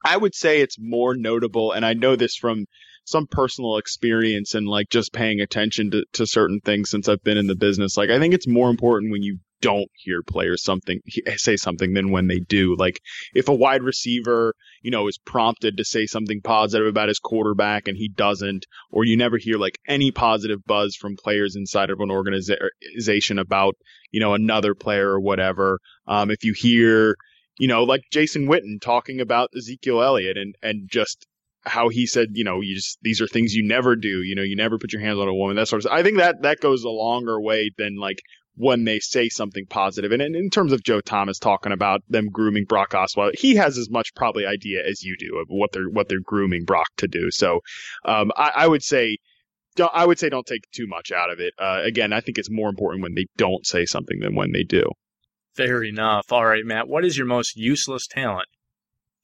[0.07, 2.67] I would say it's more notable, and I know this from
[3.07, 7.39] some personal experience and like just paying attention to, to certain things since I've been
[7.39, 7.97] in the business.
[7.97, 11.01] Like I think it's more important when you don't hear players something
[11.37, 12.77] say something than when they do.
[12.77, 13.01] Like
[13.33, 17.89] if a wide receiver, you know, is prompted to say something positive about his quarterback
[17.89, 22.01] and he doesn't, or you never hear like any positive buzz from players inside of
[22.01, 23.77] an organization about,
[24.11, 25.79] you know, another player or whatever.
[26.07, 27.17] Um, if you hear
[27.59, 31.27] you know, like Jason Witten talking about Ezekiel Elliott and, and just
[31.67, 34.23] how he said, you know, you just, these are things you never do.
[34.23, 35.99] You know, you never put your hands on a woman, that sort of stuff.
[35.99, 38.23] I think that, that goes a longer way than like
[38.55, 40.13] when they say something positive.
[40.13, 43.77] And in, in terms of Joe Thomas talking about them grooming Brock Osweiler, he has
[43.77, 47.09] as much probably idea as you do of what they're, what they're grooming Brock to
[47.09, 47.31] do.
[47.31, 47.61] So,
[48.05, 49.19] um, I, I would say,
[49.75, 51.53] don't, I would say don't take too much out of it.
[51.59, 54.63] Uh, again, I think it's more important when they don't say something than when they
[54.63, 54.85] do.
[55.55, 56.33] Fair enough.
[56.33, 56.89] All right, Matt.
[56.89, 58.49] What is your most useless talent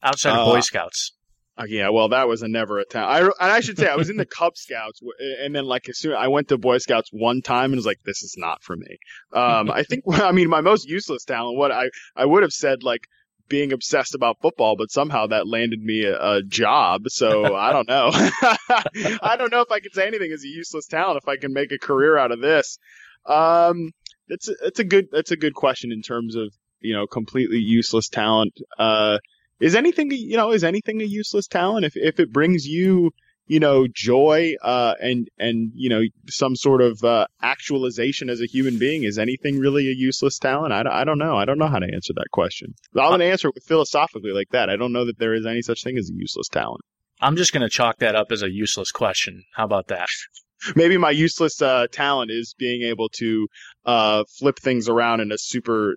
[0.02, 1.12] outside of uh, Boy Scouts?
[1.57, 3.35] Uh, yeah, well, that was a never a talent.
[3.38, 5.01] I and I should say I was in the Cub Scouts,
[5.41, 8.01] and then like as soon I went to Boy Scouts one time and was like,
[8.05, 8.99] this is not for me.
[9.33, 11.59] Um, I think I mean my most useless talent.
[11.59, 13.03] What I I would have said like
[13.49, 17.03] being obsessed about football, but somehow that landed me a, a job.
[17.09, 18.11] So I don't know.
[18.15, 21.53] I don't know if I can say anything as a useless talent if I can
[21.53, 22.79] make a career out of this.
[23.27, 23.91] Um,
[24.29, 27.59] it's a, it's a good that's a good question in terms of you know completely
[27.59, 28.55] useless talent.
[28.79, 29.19] Uh,
[29.62, 33.12] is anything you know is anything a useless talent if if it brings you
[33.46, 38.46] you know, joy, uh, and, and, you know, some sort of, uh, actualization as a
[38.46, 39.03] human being?
[39.03, 40.72] Is anything really a useless talent?
[40.72, 41.37] I, I don't know.
[41.37, 42.75] I don't know how to answer that question.
[42.96, 44.70] I'm going to answer it philosophically like that.
[44.70, 46.83] I don't know that there is any such thing as a useless talent.
[47.20, 49.44] I'm just going to chalk that up as a useless question.
[49.55, 50.09] How about that?
[50.77, 53.48] Maybe my useless, uh, talent is being able to,
[53.85, 55.96] uh, flip things around in a super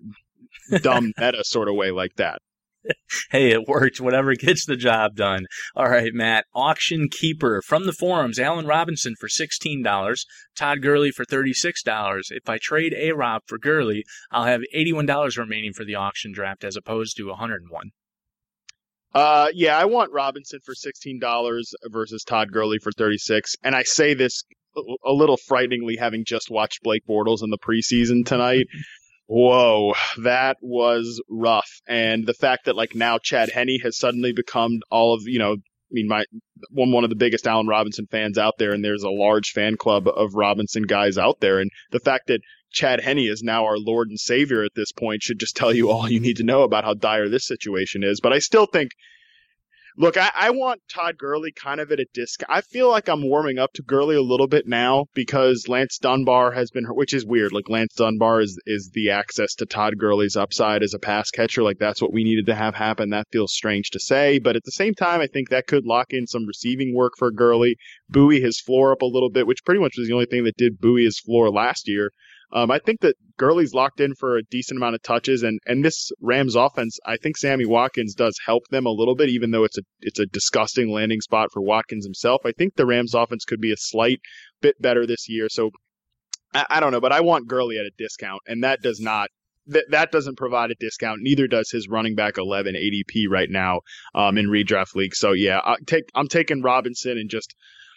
[0.82, 2.40] dumb meta sort of way like that.
[3.32, 4.00] hey, it worked.
[4.00, 5.46] Whatever gets the job done.
[5.76, 6.46] All right, Matt.
[6.54, 8.40] Auction Keeper from the forums.
[8.40, 10.26] Allen Robinson for $16.
[10.56, 12.22] Todd Gurley for $36.
[12.30, 16.64] If I trade A Rob for Gurley, I'll have $81 remaining for the auction draft
[16.64, 17.92] as opposed to 101
[19.14, 23.74] uh, yeah, I want Robinson for sixteen dollars versus Todd Gurley for thirty six, and
[23.74, 24.44] I say this
[24.76, 28.66] a little frighteningly, having just watched Blake Bortles in the preseason tonight.
[29.28, 31.82] Whoa, that was rough.
[31.88, 35.54] And the fact that like now Chad Henne has suddenly become all of, you know,
[35.54, 36.26] I mean, my
[36.72, 39.78] one one of the biggest Allen Robinson fans out there, and there's a large fan
[39.78, 41.60] club of Robinson guys out there.
[41.60, 45.24] And the fact that Chad Henne is now our Lord and Savior at this point
[45.24, 48.20] should just tell you all you need to know about how dire this situation is.
[48.22, 48.92] But I still think
[49.98, 52.42] Look, I, I, want Todd Gurley kind of at a disc.
[52.50, 56.52] I feel like I'm warming up to Gurley a little bit now because Lance Dunbar
[56.52, 57.54] has been, which is weird.
[57.54, 61.64] Like Lance Dunbar is is the access to Todd Gurley's upside as a pass catcher.
[61.64, 63.12] Like that's what we needed to have happen.
[63.12, 66.08] That feels strange to say, but at the same time, I think that could lock
[66.10, 67.78] in some receiving work for Gurley,
[68.10, 70.58] buoy his floor up a little bit, which pretty much was the only thing that
[70.58, 72.12] did buoy his floor last year.
[72.54, 75.84] Um, I think that Gurley's locked in for a decent amount of touches, and and
[75.84, 79.64] this Rams offense, I think Sammy Watkins does help them a little bit, even though
[79.64, 82.42] it's a it's a disgusting landing spot for Watkins himself.
[82.46, 84.20] I think the Rams offense could be a slight
[84.62, 85.48] bit better this year.
[85.50, 85.72] So
[86.54, 89.30] I, I don't know, but I want Gurley at a discount, and that does not
[89.68, 91.22] that that doesn't provide a discount.
[91.22, 93.82] Neither does his running back 11 ADP right now
[94.14, 95.16] um, in redraft league.
[95.16, 97.56] So yeah, I take I'm taking Robinson and just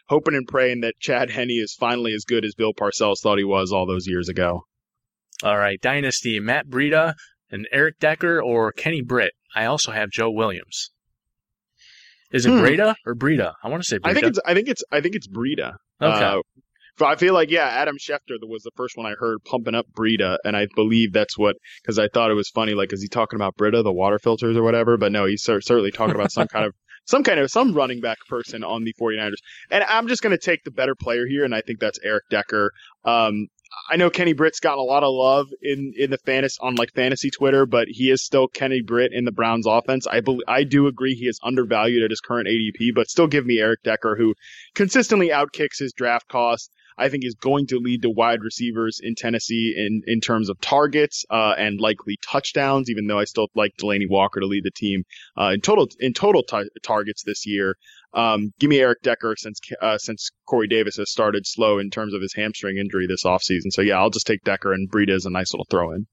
[0.09, 3.45] hoping and praying that Chad Henne is finally as good as Bill Parcells thought he
[3.45, 4.63] was all those years ago.
[5.43, 7.15] All right, Dynasty, Matt Breida
[7.51, 9.33] and Eric Decker or Kenny Britt.
[9.55, 10.91] I also have Joe Williams.
[12.33, 12.59] Is it hmm.
[12.59, 13.55] Breida or Breida?
[13.63, 14.11] I want to say Breida.
[14.11, 15.75] I think it's I think it's I think it's Breida.
[16.01, 16.25] Okay.
[16.25, 16.41] Uh,
[17.01, 20.39] I feel like yeah, Adam Schefter was the first one I heard pumping up Breida,
[20.45, 22.75] and I believe that's what because I thought it was funny.
[22.75, 24.97] Like, is he talking about Brita, the water filters or whatever?
[24.97, 26.75] But no, he's certainly talking about some kind of
[27.09, 29.39] some kind of some running back person on the 49ers.
[29.71, 32.25] And I'm just going to take the better player here, and I think that's Eric
[32.31, 32.71] Decker.
[33.03, 33.49] Um,
[33.91, 36.93] I know Kenny Britt's gotten a lot of love in in the fantasy on like
[36.93, 40.07] fantasy Twitter, but he is still Kenny Britt in the Browns offense.
[40.07, 43.47] I believe I do agree he is undervalued at his current ADP, but still give
[43.47, 44.35] me Eric Decker, who
[44.75, 46.71] consistently outkicks his draft costs.
[46.99, 50.61] I think is going to lead to wide receivers in Tennessee in, in terms of
[50.61, 52.91] targets uh, and likely touchdowns.
[52.91, 55.05] Even though I still like Delanie Walker to lead the team
[55.39, 57.77] uh, in total in total t- targets this year.
[58.15, 62.15] Um, give me Eric Decker since uh, since Corey Davis has started slow in terms
[62.15, 63.71] of his hamstring injury this offseason.
[63.71, 66.07] So yeah, I'll just take Decker and Breida as a nice little throw in.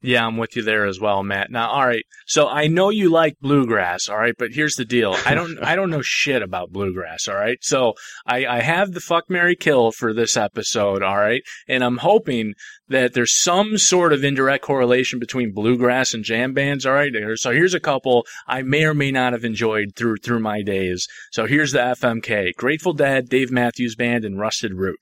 [0.00, 1.50] Yeah, I'm with you there as well, Matt.
[1.50, 2.04] Now, all right.
[2.24, 5.16] So I know you like bluegrass, all right, but here's the deal.
[5.26, 7.58] I don't I don't know shit about bluegrass, all right?
[7.62, 11.42] So I, I have the fuck Marry Kill for this episode, all right?
[11.66, 12.54] And I'm hoping
[12.88, 17.12] that there's some sort of indirect correlation between bluegrass and jam bands, all right?
[17.34, 21.08] So here's a couple I may or may not have enjoyed through through my days.
[21.32, 22.54] So here's the FMK.
[22.56, 24.98] Grateful Dead, Dave Matthews Band, and Rusted Root.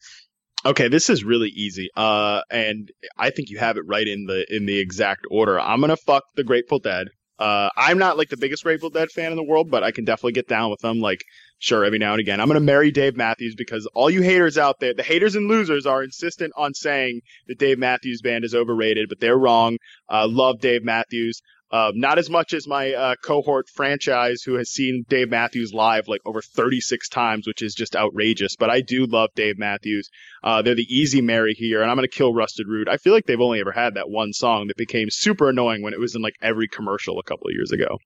[0.67, 1.91] Okay, this is really easy.
[1.97, 5.61] Uh, and I think you have it right in the in the exact order.
[5.61, 7.07] I'm gonna fuck the Grateful Dead.
[7.39, 10.05] Uh, I'm not like the biggest Grateful Dead fan in the world, but I can
[10.05, 10.99] definitely get down with them.
[10.99, 11.23] Like,
[11.61, 12.41] sure, every now and again.
[12.41, 15.87] I'm gonna marry Dave Matthews because all you haters out there, the haters and losers,
[15.87, 19.77] are insistent on saying that Dave Matthews Band is overrated, but they're wrong.
[20.11, 21.43] Uh, love Dave Matthews.
[21.71, 26.07] Uh, not as much as my uh, cohort franchise, who has seen Dave Matthews live
[26.07, 28.55] like over 36 times, which is just outrageous.
[28.57, 30.09] But I do love Dave Matthews.
[30.45, 32.89] Uh, they're the easy marry here, and I'm going to kill Rusted Root.
[32.89, 35.93] I feel like they've only ever had that one song that became super annoying when
[35.93, 37.99] it was in like every commercial a couple of years ago.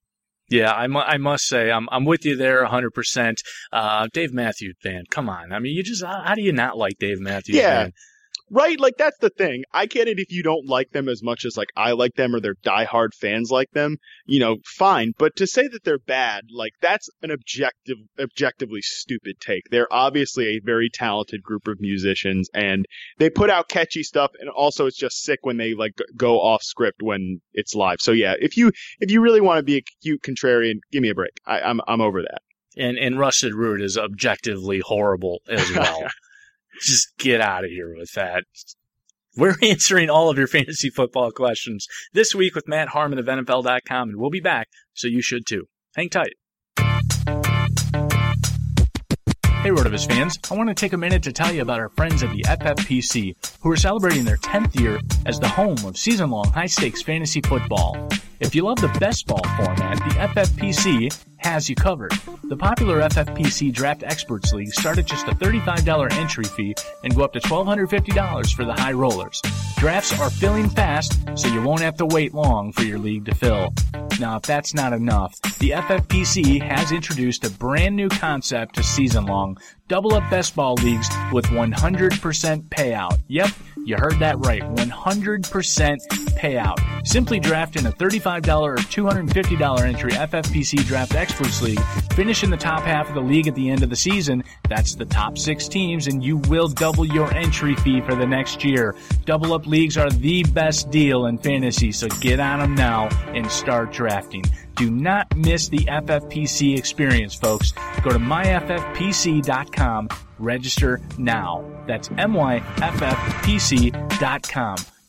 [0.49, 2.91] Yeah, I, mu- I must say I'm I'm with you there 100.
[2.91, 3.41] percent
[3.73, 5.53] uh, Dave Matthews Band, come on.
[5.53, 7.57] I mean, you just how, how do you not like Dave Matthews?
[7.57, 7.93] Yeah, Band?
[8.51, 8.81] Right?
[8.81, 9.65] Like that's the thing.
[9.73, 12.35] I get it if you don't like them as much as like I like them
[12.35, 15.13] or they're diehard fans like them, you know, fine.
[15.19, 19.63] But to say that they're bad, like that's an objective objectively stupid take.
[19.71, 22.87] They're obviously a very talented group of musicians and
[23.19, 26.63] they put out catchy stuff and also it's just sick when they like go off
[26.63, 28.01] script when it's live.
[28.01, 31.11] So yeah, if you if you really want to be a cute contrarian, give me
[31.11, 31.33] a break.
[31.47, 32.43] I, I'm I'm over that.
[32.77, 36.09] And and Rusted Root is objectively horrible as well.
[36.81, 38.45] Just get out of here with that.
[39.37, 44.09] We're answering all of your fantasy football questions this week with Matt Harmon of NFL.com,
[44.09, 45.67] and we'll be back, so you should too.
[45.95, 46.35] Hang tight.
[49.63, 52.23] Hey, Rotoviz fans, I want to take a minute to tell you about our friends
[52.23, 56.47] at the FFPC, who are celebrating their 10th year as the home of season long
[56.47, 58.09] high stakes fantasy football.
[58.41, 62.13] If you love the best ball format, the FFPC has you covered.
[62.45, 66.75] The popular FFPC Draft Experts League start at just a $35 entry fee
[67.05, 69.41] and go up to $1,250 for the high rollers.
[69.77, 73.35] Drafts are filling fast, so you won't have to wait long for your league to
[73.35, 73.73] fill.
[74.19, 79.27] Now, if that's not enough, the FFPC has introduced a brand new concept to season
[79.27, 79.59] long
[79.91, 83.19] double up best ball leagues with 100% payout.
[83.27, 83.51] Yep,
[83.85, 84.63] you heard that right.
[84.63, 85.99] 100%
[86.37, 87.07] payout.
[87.07, 91.81] Simply draft in a $35 or $250 entry FFPC Draft Experts League.
[92.13, 94.45] Finish in the top half of the league at the end of the season.
[94.69, 98.65] That's the top six teams, and you will double your entry fee for the next
[98.65, 98.95] year.
[99.25, 103.51] Double up leagues are the best deal in fantasy, so get on them now and
[103.51, 104.45] start drafting.
[104.77, 107.73] Do not miss the FFPC experience, folks.
[108.03, 110.09] Go to myffpc.com.
[110.39, 111.65] Register now.
[111.87, 112.67] That's myffpc.com.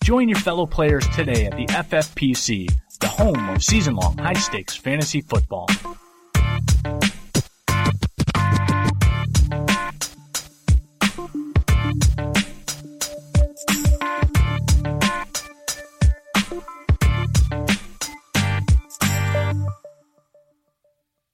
[0.04, 2.68] Join your fellow players today at the FFPC,
[3.00, 5.68] the home of season long high stakes fantasy football.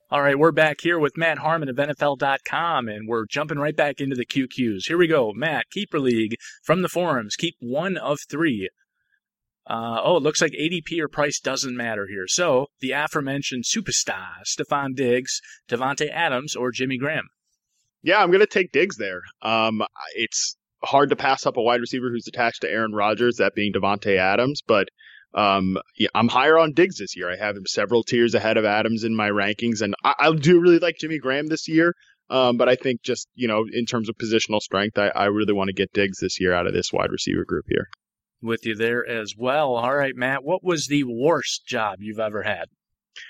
[0.10, 4.00] All right, we're back here with Matt Harmon of NFL.com, and we're jumping right back
[4.00, 4.88] into the QQs.
[4.88, 5.34] Here we go.
[5.36, 7.36] Matt, Keeper League from the forums.
[7.36, 8.70] Keep one of three.
[9.70, 12.24] Uh, oh, it looks like ADP or price doesn't matter here.
[12.26, 17.28] So, the aforementioned superstar, Stefon Diggs, Davante Adams, or Jimmy Graham.
[18.02, 19.24] Yeah, I'm going to take Diggs there.
[19.42, 19.84] Um,
[20.16, 23.74] it's hard to pass up a wide receiver who's attached to Aaron Rodgers, that being
[23.74, 24.88] Davante Adams, but
[25.34, 27.32] um, yeah, I'm higher on Diggs this year.
[27.32, 30.60] I have him several tiers ahead of Adams in my rankings, and I, I do
[30.60, 31.94] really like Jimmy Graham this year.
[32.30, 35.54] Um, but I think just you know, in terms of positional strength, I, I really
[35.54, 37.88] want to get Diggs this year out of this wide receiver group here.
[38.42, 39.76] With you there as well.
[39.76, 40.44] All right, Matt.
[40.44, 42.66] What was the worst job you've ever had?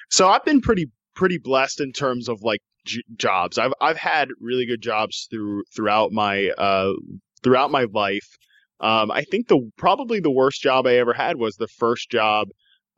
[0.09, 3.57] So I've been pretty pretty blessed in terms of like j- jobs.
[3.57, 6.93] I've I've had really good jobs through throughout my uh
[7.43, 8.27] throughout my life.
[8.79, 12.49] Um, I think the probably the worst job I ever had was the first job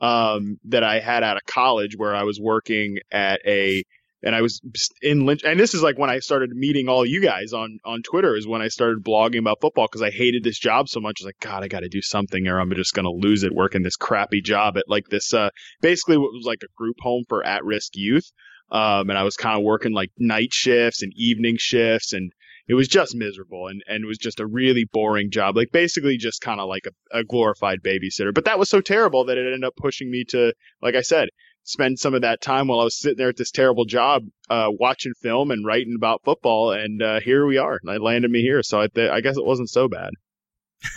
[0.02, 3.84] um, that I had out of college, where I was working at a
[4.22, 4.60] and I was
[5.02, 5.44] in Lynch.
[5.44, 8.48] And this is like when I started meeting all you guys on on Twitter is
[8.48, 11.20] when I started blogging about football because I hated this job so much.
[11.20, 13.54] I was like, God, I got to do something, or I'm just gonna lose it
[13.54, 15.34] working this crappy job at like this.
[15.34, 15.50] Uh,
[15.82, 18.30] basically, what was like a group home for at risk youth.
[18.72, 22.32] Um, and I was kind of working like night shifts and evening shifts and
[22.70, 25.58] it was just miserable and, and it was just a really boring job.
[25.58, 28.32] Like basically just kind of like a, a glorified babysitter.
[28.32, 31.30] But that was so terrible that it ended up pushing me to, like I said,
[31.64, 34.68] spend some of that time while I was sitting there at this terrible job, uh,
[34.70, 36.72] watching film and writing about football.
[36.72, 37.80] And uh, here we are.
[37.82, 38.62] And it landed me here.
[38.62, 40.12] So I, th- I guess it wasn't so bad.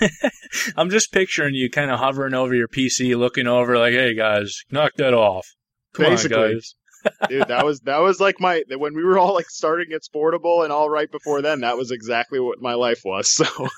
[0.77, 4.63] I'm just picturing you kind of hovering over your PC, looking over like, "Hey guys,
[4.71, 5.45] knock that off."
[5.95, 6.77] Come Basically, on, guys.
[7.29, 10.65] Dude, that was that was like my when we were all like starting at Sportable
[10.65, 11.61] and all right before then.
[11.61, 13.31] That was exactly what my life was.
[13.43, 13.69] So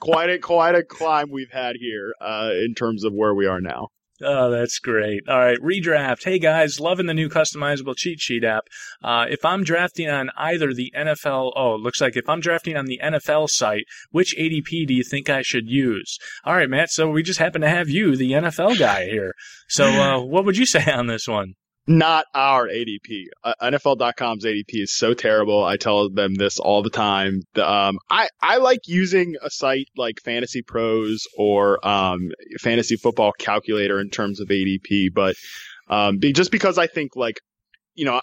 [0.00, 3.60] quite a quite a climb we've had here uh, in terms of where we are
[3.60, 3.88] now.
[4.24, 5.28] Oh, that's great.
[5.28, 6.24] All right, redraft.
[6.24, 8.64] Hey guys, loving the new customizable cheat sheet app.
[9.02, 12.86] Uh, if I'm drafting on either the NFL, oh, looks like if I'm drafting on
[12.86, 16.18] the NFL site, which ADP do you think I should use?
[16.44, 16.90] All right, Matt.
[16.90, 19.32] So we just happen to have you, the NFL guy here.
[19.68, 21.54] So uh, what would you say on this one?
[21.86, 23.24] Not our ADP.
[23.42, 25.64] Uh, NFL.com's ADP is so terrible.
[25.64, 27.40] I tell them this all the time.
[27.56, 34.00] Um, I, I like using a site like Fantasy Pros or um, Fantasy Football Calculator
[34.00, 35.34] in terms of ADP, but
[35.88, 37.40] um, be, just because I think like,
[37.94, 38.20] you know,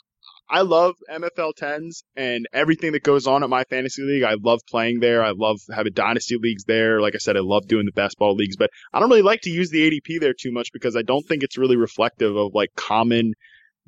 [0.51, 4.23] I love MFL 10s and everything that goes on at my fantasy league.
[4.23, 5.23] I love playing there.
[5.23, 7.01] I love having dynasty leagues there.
[7.01, 9.51] Like I said, I love doing the basketball leagues, but I don't really like to
[9.51, 12.69] use the ADP there too much because I don't think it's really reflective of like
[12.75, 13.33] common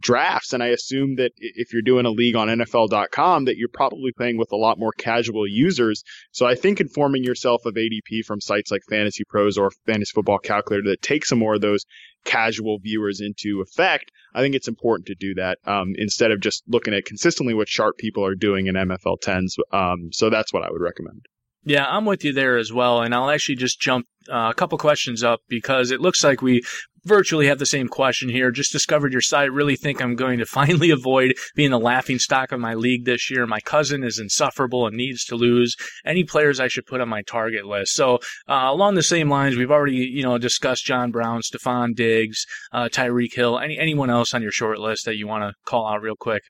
[0.01, 0.53] drafts.
[0.53, 4.37] And I assume that if you're doing a league on NFL.com, that you're probably playing
[4.37, 6.03] with a lot more casual users.
[6.31, 10.39] So I think informing yourself of ADP from sites like Fantasy Pros or Fantasy Football
[10.39, 11.85] Calculator that takes some more of those
[12.25, 16.63] casual viewers into effect, I think it's important to do that um, instead of just
[16.67, 19.57] looking at consistently what sharp people are doing in MFL 10s.
[19.71, 21.25] Um, so that's what I would recommend.
[21.63, 23.01] Yeah, I'm with you there as well.
[23.01, 26.63] And I'll actually just jump uh, a couple questions up because it looks like we
[27.05, 28.51] virtually have the same question here.
[28.51, 29.51] Just discovered your site.
[29.51, 33.29] Really think I'm going to finally avoid being the laughing stock of my league this
[33.29, 33.45] year.
[33.47, 35.75] My cousin is insufferable and needs to lose.
[36.05, 37.93] Any players I should put on my target list?
[37.93, 38.15] So
[38.47, 42.89] uh, along the same lines, we've already you know discussed John Brown, Stefon Diggs, uh,
[42.91, 43.59] Tyreek Hill.
[43.59, 46.43] Any anyone else on your short list that you want to call out real quick?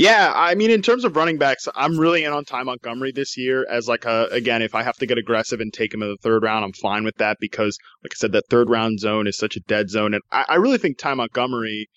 [0.00, 3.36] Yeah, I mean, in terms of running backs, I'm really in on Ty Montgomery this
[3.36, 6.08] year as like a again, if I have to get aggressive and take him in
[6.08, 9.26] the third round, I'm fine with that because, like I said, that third round zone
[9.26, 11.90] is such a dead zone, and I, I really think Ty Montgomery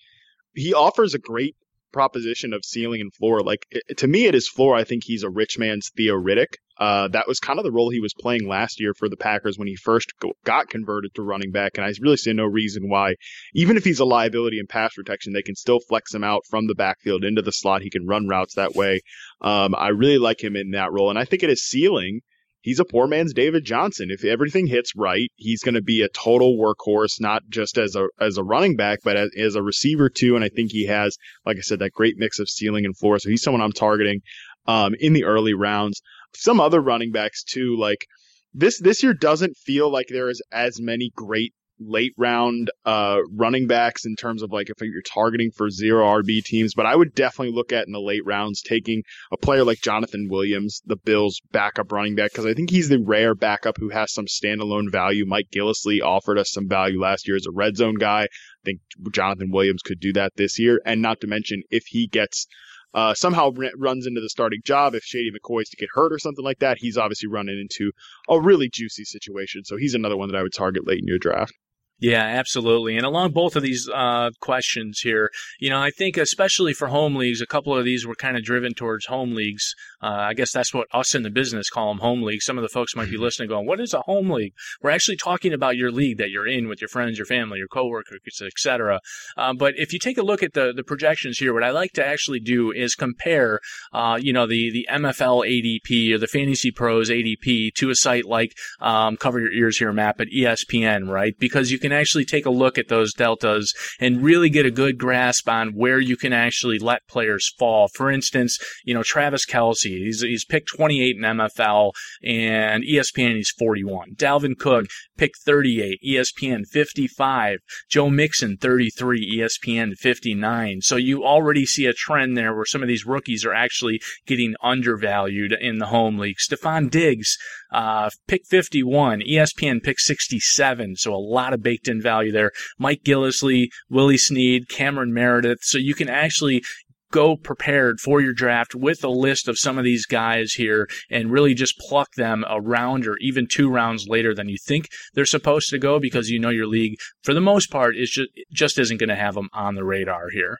[0.52, 1.56] he offers a great
[1.94, 3.40] proposition of ceiling and floor.
[3.40, 4.74] Like it, to me, it is floor.
[4.74, 6.56] I think he's a rich man's Theo Riddick.
[6.76, 9.56] Uh, that was kind of the role he was playing last year for the Packers
[9.56, 11.72] when he first go, got converted to running back.
[11.76, 13.14] And I really see no reason why,
[13.54, 16.66] even if he's a liability in pass protection, they can still flex him out from
[16.66, 17.82] the backfield into the slot.
[17.82, 19.00] He can run routes that way.
[19.40, 21.10] Um, I really like him in that role.
[21.10, 22.22] And I think it is ceiling
[22.64, 24.08] he's a poor man's David Johnson.
[24.10, 28.08] If everything hits right, he's going to be a total workhorse, not just as a
[28.18, 30.34] as a running back, but as, as, a receiver too.
[30.34, 33.18] And I think he has, like I said, that great mix of ceiling and floor.
[33.20, 34.22] So he's someone I'm targeting
[34.66, 36.00] um, in the early rounds.
[36.34, 38.06] Some other running backs too, like
[38.52, 43.66] this this year doesn't feel like there is as many great late round uh, running
[43.66, 47.14] backs in terms of like if you're targeting for zero RB teams, but I would
[47.14, 49.02] definitely look at in the late rounds taking
[49.32, 53.02] a player like Jonathan Williams, the Bills' backup running back, because I think he's the
[53.02, 55.26] rare backup who has some standalone value.
[55.26, 58.22] Mike Gillislee offered us some value last year as a red zone guy.
[58.22, 58.28] I
[58.64, 58.80] think
[59.12, 62.46] Jonathan Williams could do that this year, and not to mention if he gets
[62.94, 64.94] uh, somehow runs into the starting job.
[64.94, 67.90] If Shady McCoy's to get hurt or something like that, he's obviously running into
[68.28, 69.64] a really juicy situation.
[69.64, 71.52] So he's another one that I would target late in your draft.
[72.00, 72.96] Yeah, absolutely.
[72.96, 75.30] And along both of these uh, questions here,
[75.60, 78.42] you know, I think especially for home leagues, a couple of these were kind of
[78.42, 79.74] driven towards home leagues.
[80.02, 82.44] Uh, I guess that's what us in the business call them home leagues.
[82.44, 83.22] Some of the folks might be mm-hmm.
[83.22, 84.54] listening going, what is a home league?
[84.82, 87.68] We're actually talking about your league that you're in with your friends, your family, your
[87.68, 89.00] coworkers, etc.
[89.36, 91.92] Uh, but if you take a look at the, the projections here, what I like
[91.92, 93.60] to actually do is compare,
[93.92, 98.24] uh, you know, the, the MFL ADP or the Fantasy Pros ADP to a site
[98.24, 101.34] like um, Cover Your Ears Here map at ESPN, right?
[101.38, 104.96] Because you can actually take a look at those deltas and really get a good
[104.96, 107.88] grasp on where you can actually let players fall.
[107.88, 111.92] For instance, you know, Travis Kelce, he's, he's picked 28 in MFL
[112.24, 114.14] and ESPN he's 41.
[114.14, 114.86] Dalvin Cook
[115.18, 117.58] picked 38, ESPN 55.
[117.90, 120.80] Joe Mixon 33, ESPN 59.
[120.80, 124.54] So you already see a trend there where some of these rookies are actually getting
[124.62, 126.36] undervalued in the home league.
[126.38, 127.36] Stefon Diggs,
[127.70, 130.96] uh, pick 51, ESPN pick 67.
[130.96, 132.52] So a lot of baked in value there.
[132.78, 135.58] Mike Gillislee, Willie Snead, Cameron Meredith.
[135.62, 136.62] So you can actually
[137.10, 141.30] go prepared for your draft with a list of some of these guys here and
[141.30, 145.24] really just pluck them a round or even two rounds later than you think they're
[145.24, 148.78] supposed to go because you know your league for the most part is just just
[148.80, 150.58] isn't going to have them on the radar here.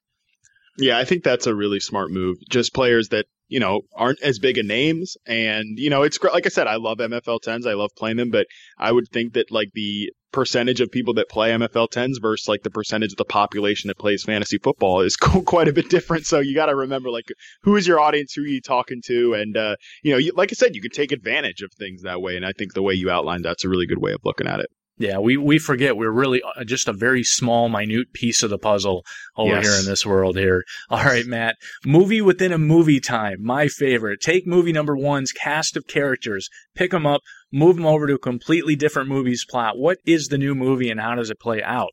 [0.78, 2.36] Yeah, I think that's a really smart move.
[2.48, 6.18] Just players that you know aren't as big of names, and you know it's.
[6.22, 7.66] Like I said, I love MFL tens.
[7.66, 8.47] I love playing them, but
[8.78, 12.64] I would think that like the percentage of people that play MFL 10s versus like
[12.64, 16.26] the percentage of the population that plays fantasy football is quite a bit different.
[16.26, 17.28] So you got to remember like
[17.62, 20.51] who is your audience, who are you talking to, and uh, you know, you, like
[20.53, 22.36] I said, you can take advantage of things that way.
[22.36, 24.61] And I think the way you outlined that's a really good way of looking at
[24.61, 24.66] it.
[24.97, 28.59] Yeah, we, we forget we're really uh, just a very small, minute piece of the
[28.59, 29.05] puzzle
[29.36, 29.64] over yes.
[29.66, 30.62] here in this world here.
[30.88, 31.57] All right, Matt.
[31.84, 33.42] Movie within a movie time.
[33.42, 34.20] My favorite.
[34.20, 37.22] Take movie number one's cast of characters, pick them up,
[37.53, 39.76] move them over to a completely different movie's plot.
[39.76, 41.90] What is the new movie and how does it play out?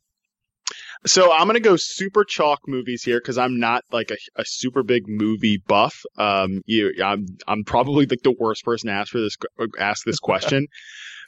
[1.05, 4.83] So I'm gonna go super chalk movies here because I'm not like a, a, super
[4.83, 6.03] big movie buff.
[6.17, 9.35] Um, you, I'm I'm probably like the worst person to ask for this
[9.79, 10.67] ask this question.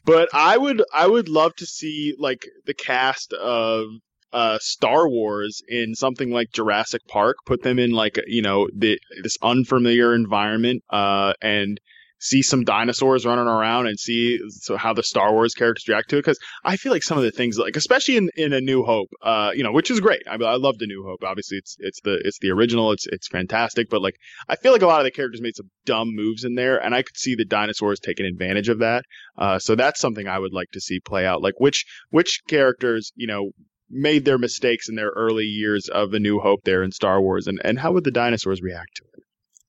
[0.05, 3.85] But I would I would love to see like the cast of
[4.33, 7.37] uh, Star Wars in something like Jurassic Park.
[7.45, 11.79] Put them in like you know the, this unfamiliar environment, uh, and
[12.23, 16.17] see some dinosaurs running around and see so how the Star Wars characters react to
[16.17, 16.19] it.
[16.19, 19.09] Because I feel like some of the things, like especially in, in A New Hope,
[19.21, 20.23] uh, you know, which is great.
[20.27, 21.23] I, I love A New Hope.
[21.23, 22.91] Obviously, it's it's the it's the original.
[22.93, 23.89] It's it's fantastic.
[23.89, 24.15] But like,
[24.47, 26.95] I feel like a lot of the characters made some dumb moves in there, and
[26.95, 29.03] I could see the dinosaurs taking advantage of that.
[29.37, 31.41] Uh, so that's something I would like to see play out.
[31.41, 33.51] Like which which characters, you know,
[33.89, 37.47] made their mistakes in their early years of A New Hope there in Star Wars,
[37.47, 39.12] and and how would the dinosaurs react to it?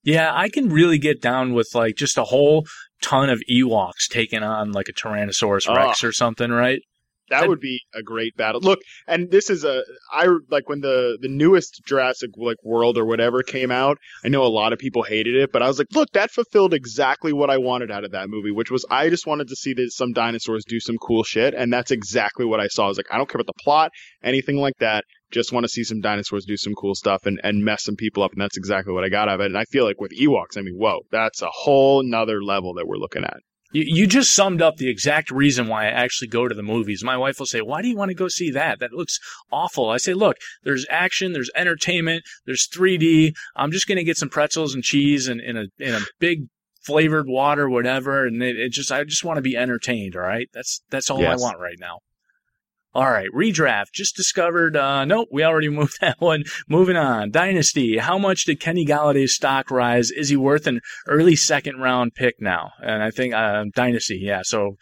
[0.05, 2.66] Yeah, I can really get down with like just a whole
[3.02, 5.74] ton of Ewoks taking on like a Tyrannosaurus ah.
[5.74, 6.09] Rex oh.
[6.09, 6.80] or something, right?
[7.30, 8.61] That would be a great battle.
[8.61, 9.82] Look, and this is a
[10.12, 13.96] I like when the the newest Jurassic like World or whatever came out.
[14.24, 16.74] I know a lot of people hated it, but I was like, look, that fulfilled
[16.74, 19.72] exactly what I wanted out of that movie, which was I just wanted to see
[19.74, 22.84] that some dinosaurs do some cool shit, and that's exactly what I saw.
[22.84, 23.90] I was like, I don't care about the plot,
[24.22, 25.05] anything like that.
[25.35, 28.22] Just want to see some dinosaurs do some cool stuff and, and mess some people
[28.22, 29.47] up, and that's exactly what I got out of it.
[29.47, 32.87] And I feel like with Ewoks, I mean, whoa, that's a whole nother level that
[32.87, 33.39] we're looking at.
[33.72, 37.03] You, you just summed up the exact reason why I actually go to the movies.
[37.03, 38.78] My wife will say, Why do you want to go see that?
[38.78, 39.18] That looks
[39.51, 39.91] awful.
[39.91, 43.32] I say, Look, there's action, there's entertainment, there's 3D.
[43.57, 46.47] I'm just going to get some pretzels and cheese and in a, in a big
[46.85, 48.24] flavored water, whatever.
[48.24, 50.14] And it, it just, I just want to be entertained.
[50.14, 50.49] All right.
[50.55, 51.41] That's, that's all Yes.
[51.41, 51.99] I want right now.
[52.95, 53.92] All right, redraft.
[53.92, 54.76] Just discovered.
[54.76, 56.45] Uh, nope, we already moved that one.
[56.68, 57.30] Moving on.
[57.30, 57.99] Dynasty.
[57.99, 60.11] How much did Kenny Golladay's stock rise?
[60.11, 62.70] Is he worth an early second round pick now?
[62.80, 64.20] And I think uh, Dynasty.
[64.22, 64.42] Yeah.
[64.45, 64.76] So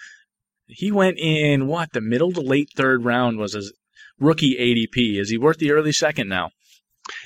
[0.67, 3.73] he went in what the middle to late third round was his
[4.19, 5.19] rookie ADP.
[5.19, 6.51] Is he worth the early second now?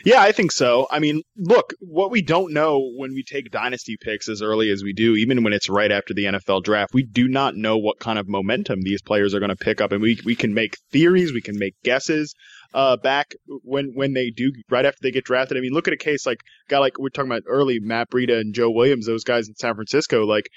[0.05, 0.87] Yeah, I think so.
[0.91, 4.83] I mean, look, what we don't know when we take dynasty picks as early as
[4.83, 7.99] we do, even when it's right after the NFL draft, we do not know what
[7.99, 10.79] kind of momentum these players are going to pick up, and we we can make
[10.91, 12.35] theories, we can make guesses.
[12.75, 15.57] Uh, back when when they do right after they get drafted.
[15.57, 18.39] I mean, look at a case like guy like we're talking about early, Matt Breida
[18.41, 20.25] and Joe Williams, those guys in San Francisco.
[20.25, 20.51] Like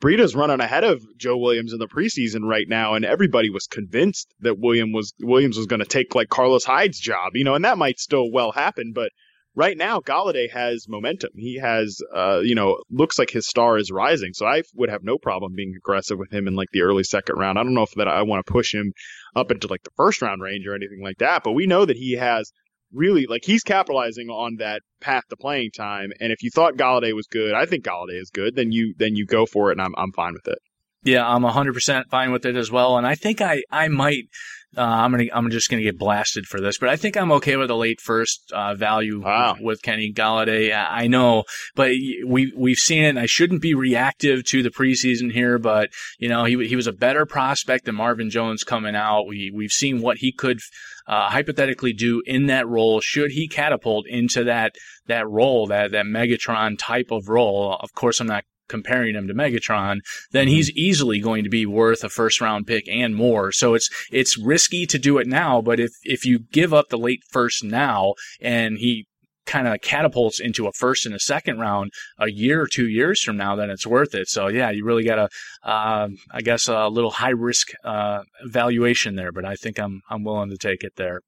[0.00, 4.34] Breida's running ahead of Joe Williams in the preseason right now, and everybody was convinced
[4.40, 7.64] that William was Williams was going to take like Carlos Hyde's job, you know, and
[7.64, 9.10] that might still well happen, but
[9.54, 11.30] right now Golladay has momentum.
[11.36, 14.32] He has, uh, you know, looks like his star is rising.
[14.34, 17.36] So I would have no problem being aggressive with him in like the early second
[17.36, 17.58] round.
[17.58, 18.92] I don't know if that I want to push him
[19.36, 21.96] up into like the first round range or anything like that, but we know that
[21.96, 22.52] he has
[22.94, 26.10] really like he's capitalizing on that path to playing time.
[26.20, 28.54] And if you thought Golladay was good, I think Golladay is good.
[28.56, 30.58] Then you then you go for it, and I'm I'm fine with it.
[31.06, 32.96] Yeah, I'm 100% fine with it as well.
[32.96, 34.22] And I think I, I might,
[34.74, 37.30] uh, I'm to, I'm just going to get blasted for this, but I think I'm
[37.32, 39.56] okay with a late first, uh, value Wow.
[39.60, 40.72] with Kenny Golladay.
[40.74, 41.90] I I know, but
[42.26, 46.30] we, we've seen it and I shouldn't be reactive to the preseason here, but you
[46.30, 49.26] know, he, he was a better prospect than Marvin Jones coming out.
[49.26, 50.60] We, we've seen what he could,
[51.06, 54.74] uh, hypothetically do in that role should he catapult into that,
[55.06, 57.76] that role, that, that Megatron type of role.
[57.80, 60.00] Of course, I'm not comparing him to Megatron,
[60.30, 63.52] then he's easily going to be worth a first round pick and more.
[63.52, 66.98] So it's it's risky to do it now, but if if you give up the
[66.98, 69.06] late first now and he
[69.46, 73.22] kind of catapults into a first and a second round a year or two years
[73.22, 74.28] from now, then it's worth it.
[74.28, 79.16] So yeah, you really got a, um, I guess a little high risk uh, valuation
[79.16, 81.20] there, but I think I'm I'm willing to take it there.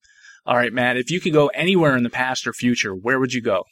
[0.44, 3.32] All right, Matt, if you could go anywhere in the past or future, where would
[3.32, 3.64] you go?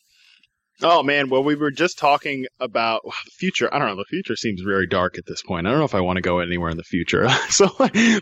[0.82, 3.72] Oh man, well we were just talking about the future.
[3.72, 3.96] I don't know.
[3.96, 5.66] The future seems very dark at this point.
[5.66, 7.28] I don't know if I want to go anywhere in the future.
[7.48, 7.70] so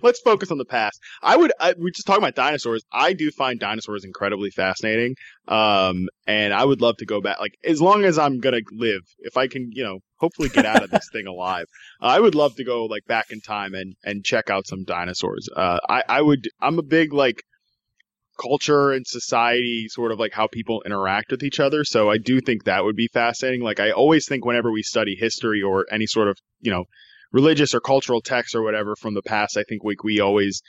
[0.03, 1.01] let's focus on the past.
[1.23, 1.53] I would.
[1.59, 2.83] I, we're just talking about dinosaurs.
[2.93, 5.17] I do find dinosaurs incredibly fascinating.
[5.49, 7.41] Um, and I would love to go back.
[7.41, 10.83] Like as long as I'm gonna live, if I can, you know, hopefully get out
[10.83, 11.67] of this thing alive.
[12.01, 15.49] I would love to go like back in time and and check out some dinosaurs.
[15.55, 16.49] Uh, I I would.
[16.61, 17.43] I'm a big like
[18.43, 21.85] culture and society, sort of like how people interact with each other.
[21.85, 23.63] So I do think that would be fascinating.
[23.63, 26.85] Like I always think whenever we study history or any sort of, you know,
[27.33, 30.63] religious or cultural text or whatever from the past, I think we, we always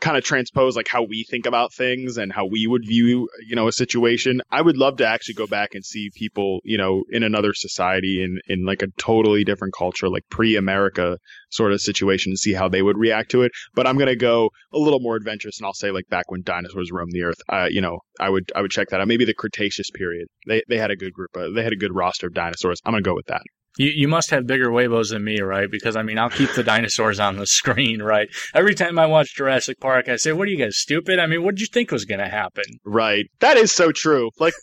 [0.00, 3.56] kind of transpose like how we think about things and how we would view, you
[3.56, 4.40] know, a situation.
[4.50, 8.22] I would love to actually go back and see people, you know, in another society
[8.22, 11.18] in, in like a totally different culture, like pre-America
[11.50, 13.52] sort of situation to see how they would react to it.
[13.74, 16.42] But I'm going to go a little more adventurous and I'll say like back when
[16.42, 17.38] dinosaurs roamed the earth.
[17.48, 19.08] Uh, you know, I would, I would check that out.
[19.08, 20.28] Maybe the Cretaceous period.
[20.46, 22.80] They, they had a good group, uh, they had a good roster of dinosaurs.
[22.84, 23.42] I'm going to go with that.
[23.76, 25.70] You, you must have bigger huevos than me, right?
[25.70, 28.28] Because I mean, I'll keep the dinosaurs on the screen, right?
[28.54, 31.18] Every time I watch Jurassic Park, I say, "What are you guys stupid?
[31.18, 33.26] I mean, what did you think was going to happen?" Right.
[33.40, 34.30] That is so true.
[34.38, 34.54] Like,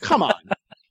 [0.00, 0.34] come on.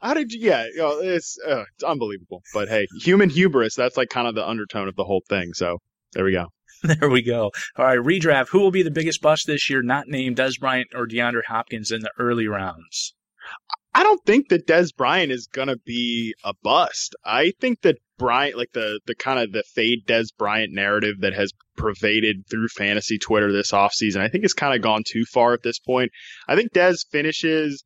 [0.02, 0.40] How did you?
[0.40, 2.42] Yeah, you know, it's uh, it's unbelievable.
[2.54, 3.76] But hey, human hubris.
[3.76, 5.54] That's like kind of the undertone of the whole thing.
[5.54, 5.80] So
[6.14, 6.48] there we go.
[6.82, 7.52] There we go.
[7.76, 8.48] All right, redraft.
[8.50, 9.82] Who will be the biggest bust this year?
[9.82, 13.14] Not named Dez Bryant or DeAndre Hopkins in the early rounds.
[13.94, 17.16] I don't think that Dez Bryant is gonna be a bust.
[17.26, 21.34] I think that Bryant, like the the kind of the fade Dez Bryant narrative that
[21.34, 25.54] has pervaded through fantasy Twitter this offseason, I think it's kind of gone too far
[25.54, 26.12] at this point.
[26.48, 27.84] I think Dez finishes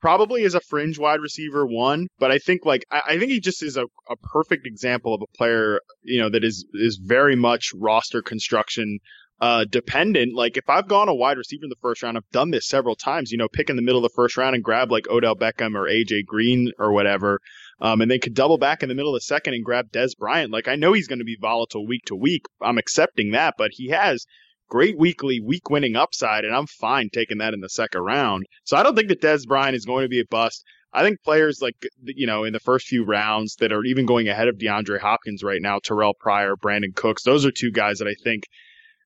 [0.00, 3.40] probably as a fringe wide receiver one, but I think like I, I think he
[3.40, 7.36] just is a, a perfect example of a player, you know, that is is very
[7.36, 8.98] much roster construction
[9.40, 10.34] uh, dependent.
[10.34, 12.94] Like if I've gone a wide receiver in the first round, I've done this several
[12.94, 13.32] times.
[13.32, 15.74] You know, pick in the middle of the first round and grab like Odell Beckham
[15.74, 17.40] or AJ Green or whatever,
[17.80, 20.16] um, and they could double back in the middle of the second and grab Dez
[20.16, 20.52] Bryant.
[20.52, 22.42] Like I know he's going to be volatile week to week.
[22.60, 24.26] I'm accepting that, but he has
[24.68, 28.46] great weekly week winning upside, and I'm fine taking that in the second round.
[28.64, 30.64] So I don't think that Dez Bryant is going to be a bust.
[30.92, 31.74] I think players like
[32.04, 35.42] you know in the first few rounds that are even going ahead of DeAndre Hopkins
[35.42, 38.44] right now, Terrelle Pryor, Brandin Cooks, those are two guys that I think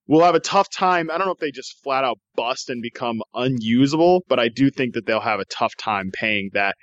[0.07, 1.11] will have a tough time.
[1.11, 4.71] I don't know if they just flat out bust and become unusable, but I do
[4.71, 6.77] think that they'll have a tough time paying that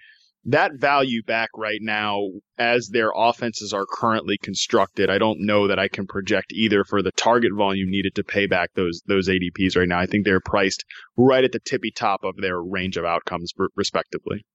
[0.45, 5.09] that value back right now as their offenses are currently constructed.
[5.09, 8.45] I don't know that I can project either for the target volume needed to pay
[8.45, 9.99] back those those ADPs right now.
[9.99, 10.84] I think they're priced
[11.15, 14.45] right at the tippy top of their range of outcomes respectively.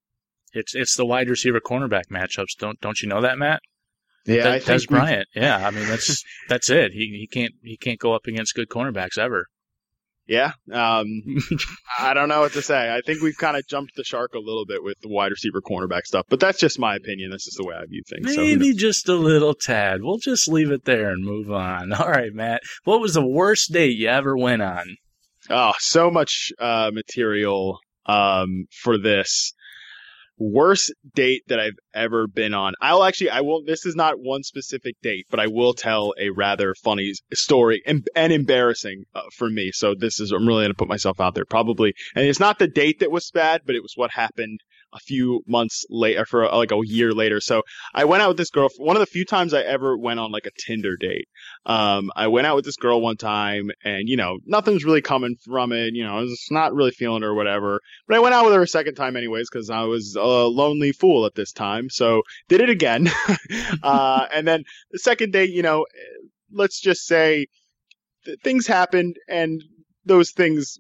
[0.53, 2.59] It's it's the wide receiver cornerback matchups.
[2.59, 3.61] Don't don't you know that, Matt?
[4.29, 5.27] Yeah, that, Dez Bryant.
[5.35, 6.93] Yeah, I mean that's that's it.
[6.93, 9.47] He he can't he can't go up against good cornerbacks ever.
[10.27, 11.07] Yeah, um,
[11.99, 12.95] I don't know what to say.
[12.95, 15.63] I think we've kind of jumped the shark a little bit with the wide receiver
[15.63, 17.31] cornerback stuff, but that's just my opinion.
[17.31, 18.37] That's just the way I view things.
[18.37, 20.03] Maybe so, just a little tad.
[20.03, 21.93] We'll just leave it there and move on.
[21.99, 22.61] All right, Matt.
[22.85, 24.99] What was the worst date you ever went on?
[25.49, 29.55] Oh, so much uh, material um, for this
[30.39, 32.75] worst date that I've ever been on.
[32.81, 36.31] I'll actually, I will, this is not one specific date, but I will tell a
[36.31, 39.71] rather funny story and, and embarrassing uh, for me.
[39.73, 41.95] So this is, I'm really going to put myself out there probably.
[42.15, 44.61] And it's not the date that was bad, but it was what happened
[44.93, 47.41] a few months later, for like a year later.
[47.41, 47.63] So
[47.95, 48.69] I went out with this girl.
[48.79, 51.29] One of the few times I ever went on like a Tinder date.
[51.67, 55.37] Um, I went out with this girl one time, and you know nothing's really coming
[55.45, 55.95] from it.
[55.95, 57.81] You know, I was not really feeling her or whatever.
[58.07, 60.93] But I went out with her a second time anyways because I was a lonely
[60.93, 61.91] fool at this time.
[61.91, 63.09] So did it again.
[63.83, 65.87] uh, and then the second date, you know,
[66.53, 67.47] let's just say
[68.43, 69.63] things happened and
[70.05, 70.79] those things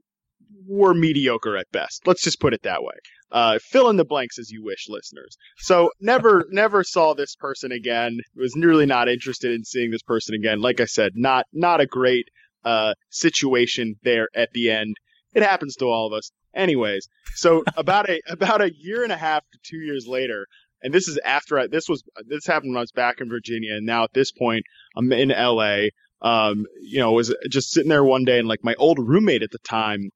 [0.66, 2.07] were mediocre at best.
[2.07, 2.94] Let's just put it that way.
[3.30, 5.36] Uh, fill in the blanks as you wish, listeners.
[5.59, 8.18] So never, never saw this person again.
[8.34, 10.61] Was really not interested in seeing this person again.
[10.61, 12.28] Like I said, not not a great
[12.64, 14.96] uh, situation there at the end.
[15.34, 16.30] It happens to all of us.
[16.55, 20.46] Anyways, so about a about a year and a half to two years later,
[20.82, 23.74] and this is after I, this was this happened when I was back in Virginia,
[23.74, 24.64] and now at this point
[24.96, 25.88] I'm in LA.
[26.20, 29.53] Um, you know, was just sitting there one day, and like my old roommate at
[29.53, 30.11] the time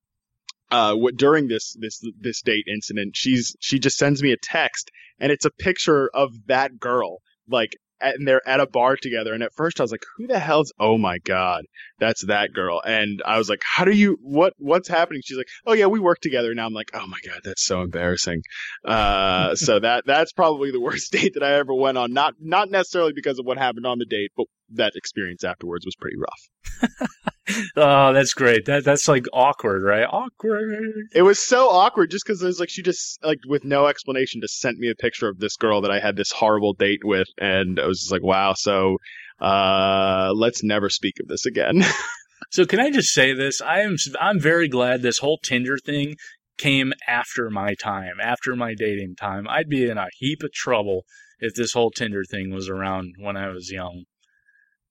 [0.72, 4.90] uh, what, during this this this date incident, she's she just sends me a text,
[5.20, 9.34] and it's a picture of that girl, like, at, and they're at a bar together.
[9.34, 10.72] And at first, I was like, "Who the hell's?
[10.80, 11.64] Oh my god,
[11.98, 14.16] that's that girl!" And I was like, "How do you?
[14.22, 17.18] What what's happening?" She's like, "Oh yeah, we work together now." I'm like, "Oh my
[17.22, 18.42] god, that's so embarrassing."
[18.82, 22.14] Uh, so that that's probably the worst date that I ever went on.
[22.14, 25.96] Not not necessarily because of what happened on the date, but that experience afterwards was
[25.96, 26.90] pretty rough.
[27.76, 28.66] oh, that's great.
[28.66, 30.04] That that's like awkward, right?
[30.04, 31.08] Awkward.
[31.14, 34.40] It was so awkward just because it was like she just like with no explanation
[34.40, 37.28] just sent me a picture of this girl that I had this horrible date with,
[37.38, 38.54] and I was just like, wow.
[38.54, 38.98] So
[39.40, 41.84] uh, let's never speak of this again.
[42.50, 43.60] so can I just say this?
[43.60, 46.16] I am I'm very glad this whole Tinder thing
[46.58, 49.48] came after my time, after my dating time.
[49.48, 51.04] I'd be in a heap of trouble
[51.40, 54.04] if this whole Tinder thing was around when I was young.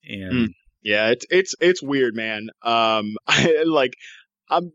[0.04, 0.54] And mm.
[0.84, 2.50] Yeah, it's it's it's weird, man.
[2.64, 3.94] Um, I, like
[4.50, 4.72] I'm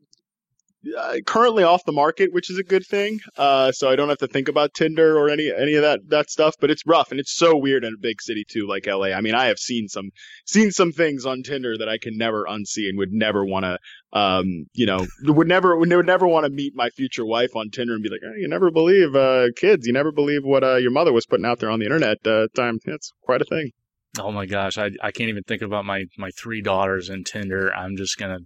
[0.97, 3.21] uh, currently off the market, which is a good thing.
[3.37, 6.31] Uh, so I don't have to think about Tinder or any any of that that
[6.31, 6.55] stuff.
[6.61, 9.07] But it's rough and it's so weird in a big city too, like LA.
[9.07, 10.11] I mean, I have seen some
[10.47, 13.79] seen some things on Tinder that I can never unsee and would never want to.
[14.13, 17.95] Um, you know, would never would never want to meet my future wife on Tinder
[17.95, 20.93] and be like, oh, you never believe uh, kids, you never believe what uh, your
[20.93, 22.19] mother was putting out there on the internet.
[22.25, 23.73] Uh, time, it's quite a thing.
[24.19, 27.75] Oh my gosh, I I can't even think about my my three daughters in Tinder.
[27.75, 28.39] I'm just gonna.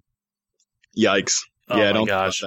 [0.96, 1.38] Yikes!
[1.68, 2.42] Oh yeah, my gosh.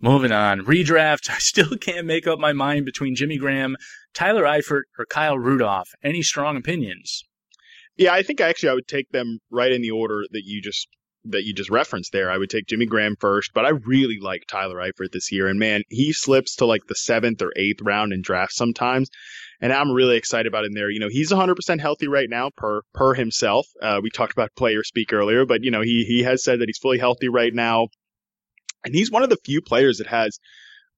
[0.00, 1.30] Moving on, redraft.
[1.30, 3.76] I still can't make up my mind between Jimmy Graham,
[4.12, 5.88] Tyler Eifert, or Kyle Rudolph.
[6.02, 7.24] Any strong opinions?
[7.96, 10.88] Yeah, I think actually I would take them right in the order that you just
[11.24, 12.30] that you just referenced there.
[12.30, 15.48] I would take Jimmy Graham first, but I really like Tyler Eifert this year.
[15.48, 19.10] And man, he slips to like the seventh or eighth round in drafts sometimes
[19.60, 20.90] and I'm really excited about him there.
[20.90, 23.66] You know, he's 100% healthy right now per per himself.
[23.80, 26.68] Uh, we talked about player speak earlier, but you know, he he has said that
[26.68, 27.88] he's fully healthy right now,
[28.84, 30.38] and he's one of the few players that has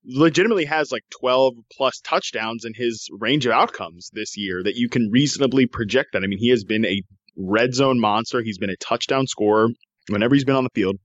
[0.05, 4.89] legitimately has like 12 plus touchdowns in his range of outcomes this year that you
[4.89, 6.23] can reasonably project that.
[6.23, 7.03] I mean, he has been a
[7.37, 8.43] red zone monster.
[8.43, 9.69] He's been a touchdown scorer
[10.09, 10.97] whenever he's been on the field.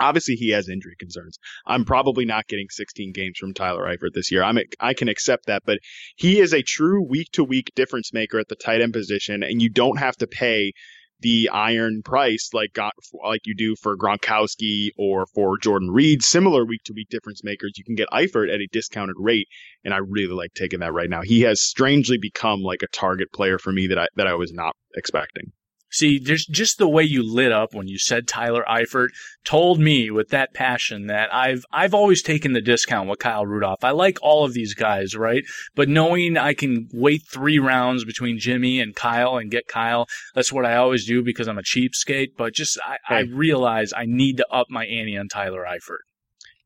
[0.00, 1.38] Obviously, he has injury concerns.
[1.66, 4.42] I'm probably not getting 16 games from Tyler Eifert this year.
[4.42, 5.78] I'm I can accept that, but
[6.16, 9.62] he is a true week to week difference maker at the tight end position, and
[9.62, 10.72] you don't have to pay
[11.20, 12.92] the iron price like got
[13.24, 17.72] like you do for Gronkowski or for Jordan Reed, similar week to week difference makers.
[17.76, 19.48] You can get Eifert at a discounted rate,
[19.84, 21.22] and I really like taking that right now.
[21.22, 24.52] He has strangely become like a target player for me that I that I was
[24.52, 25.52] not expecting.
[25.90, 29.08] See, there's just the way you lit up when you said Tyler Eifert
[29.44, 33.82] told me with that passion that I've I've always taken the discount with Kyle Rudolph.
[33.82, 35.42] I like all of these guys, right?
[35.74, 40.52] But knowing I can wait three rounds between Jimmy and Kyle and get Kyle, that's
[40.52, 42.36] what I always do because I'm a cheapskate.
[42.36, 46.09] But just I, I realize I need to up my ante on Tyler Eifert.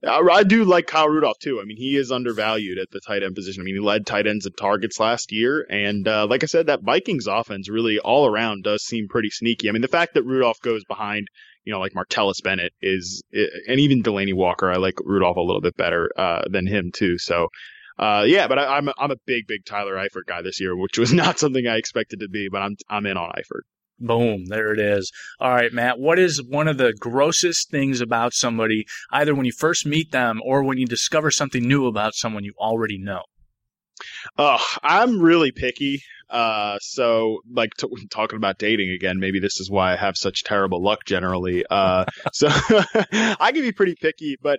[0.06, 1.60] I, I do like Kyle Rudolph too.
[1.60, 3.62] I mean, he is undervalued at the tight end position.
[3.62, 6.66] I mean, he led tight ends and targets last year, and uh, like I said,
[6.66, 9.68] that Vikings offense really all around does seem pretty sneaky.
[9.68, 11.28] I mean, the fact that Rudolph goes behind,
[11.64, 15.62] you know, like Martellus Bennett is, and even Delanie Walker, I like Rudolph a little
[15.62, 17.18] bit better uh, than him too.
[17.18, 17.48] So.
[17.96, 20.76] Uh, yeah, but I, I'm a, I'm a big big Tyler Eifert guy this year,
[20.76, 23.60] which was not something I expected to be, but I'm I'm in on Eifert.
[23.98, 25.10] Boom, there it is.
[25.38, 29.52] All right, Matt, what is one of the grossest things about somebody, either when you
[29.52, 33.22] first meet them or when you discover something new about someone you already know?
[34.36, 36.02] Oh, I'm really picky.
[36.28, 40.42] Uh, so like t- talking about dating again, maybe this is why I have such
[40.42, 41.64] terrible luck generally.
[41.70, 42.48] Uh, so
[43.12, 44.58] I can be pretty picky, but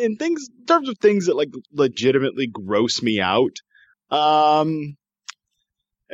[0.00, 3.56] in things, in terms of things that like legitimately gross me out,
[4.10, 4.96] um,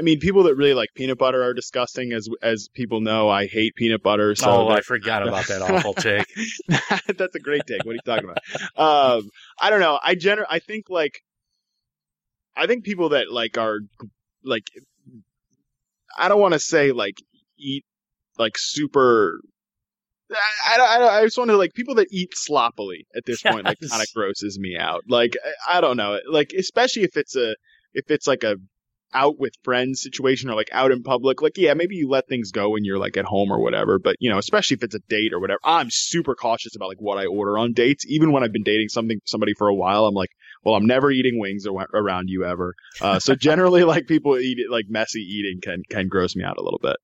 [0.01, 2.15] I mean, people that really like peanut butter are disgusting.
[2.15, 4.35] As as people know, I hate peanut butter.
[4.35, 6.27] So oh, I forgot about that awful take.
[7.19, 7.85] That's a great take.
[7.85, 9.19] What are you talking about?
[9.19, 9.29] Um,
[9.61, 10.01] I don't know.
[10.03, 11.21] I gener- I think like,
[12.57, 13.81] I think people that like are
[14.43, 14.65] like,
[16.17, 17.19] I don't want to say like
[17.59, 17.85] eat
[18.39, 19.39] like super.
[20.65, 23.53] I, I, I just want to like people that eat sloppily at this yes.
[23.53, 25.03] point like kind of grosses me out.
[25.09, 25.37] Like
[25.69, 27.55] I don't know, like especially if it's a
[27.93, 28.57] if it's like a
[29.13, 32.51] out with friends situation or like out in public, like yeah, maybe you let things
[32.51, 33.99] go when you're like at home or whatever.
[33.99, 37.01] But you know, especially if it's a date or whatever, I'm super cautious about like
[37.01, 38.05] what I order on dates.
[38.07, 40.31] Even when I've been dating something somebody for a while, I'm like,
[40.65, 42.75] well, I'm never eating wings around you ever.
[43.01, 46.59] Uh, so generally, like people eat it, like messy eating can can gross me out
[46.59, 46.97] a little bit.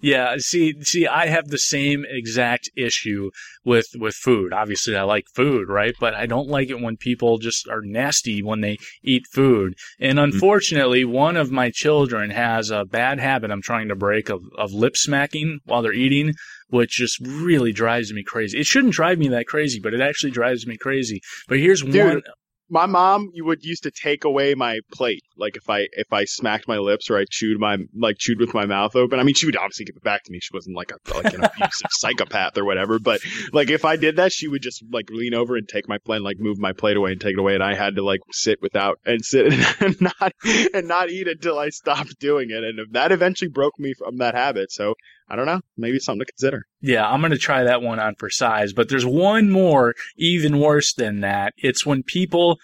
[0.00, 3.30] Yeah, see, see, I have the same exact issue
[3.64, 4.52] with with food.
[4.52, 5.94] Obviously, I like food, right?
[5.98, 9.74] But I don't like it when people just are nasty when they eat food.
[10.00, 10.32] And mm-hmm.
[10.32, 11.12] unfortunately, mm-hmm.
[11.12, 14.96] one of my children has a bad habit I'm trying to break of of lip
[14.96, 16.34] smacking while they're eating,
[16.68, 18.58] which just really drives me crazy.
[18.58, 21.20] It shouldn't drive me that crazy, but it actually drives me crazy.
[21.48, 22.22] But here's Dude, one
[22.68, 26.24] my mom you would used to take away my plate like if i if i
[26.24, 29.20] smacked my lips or i chewed my like chewed with my mouth open.
[29.20, 30.40] I mean she would obviously give it back to me.
[30.40, 33.20] She wasn't like a like an abusive psychopath or whatever but
[33.52, 36.16] like if i did that she would just like lean over and take my plate
[36.16, 38.20] and like move my plate away and take it away and i had to like
[38.32, 40.32] sit without and sit and not
[40.74, 44.34] and not eat until i stopped doing it and that eventually broke me from that
[44.34, 44.94] habit so
[45.28, 45.60] I don't know.
[45.76, 46.66] Maybe something to consider.
[46.80, 48.72] Yeah, I'm going to try that one on for size.
[48.72, 51.54] But there's one more, even worse than that.
[51.56, 52.58] It's when people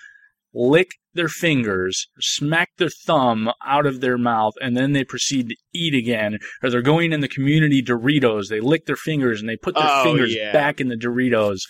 [0.55, 5.57] lick their fingers, smack their thumb out of their mouth, and then they proceed to
[5.75, 6.39] eat again.
[6.63, 8.49] Or they're going in the community Doritos.
[8.49, 10.53] They lick their fingers and they put their oh, fingers yeah.
[10.53, 11.63] back in the Doritos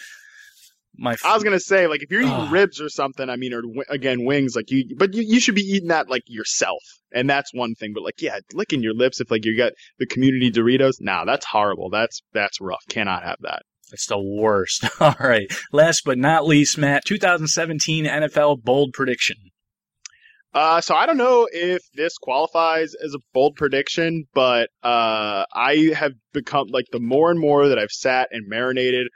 [0.97, 1.13] my.
[1.13, 3.63] F- I was gonna say like if you're eating ribs or something, I mean, or
[3.89, 6.83] again wings, like you, but you, you should be eating that like yourself,
[7.13, 7.93] and that's one thing.
[7.95, 11.47] But like, yeah, licking your lips if like you got the community Doritos, nah, that's
[11.47, 11.91] horrible.
[11.91, 12.85] That's that's rough.
[12.89, 13.63] Cannot have that.
[13.93, 14.89] It's the worst.
[15.01, 15.53] All right.
[15.71, 19.37] Last but not least, Matt, 2017 NFL bold prediction.
[20.55, 25.93] Uh, so I don't know if this qualifies as a bold prediction, but uh, I
[25.95, 29.09] have become like the more and more that I've sat and marinated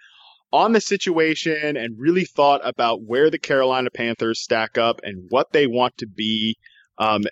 [0.52, 5.52] on the situation and really thought about where the Carolina Panthers stack up and what
[5.52, 6.56] they want to be
[6.98, 7.22] um,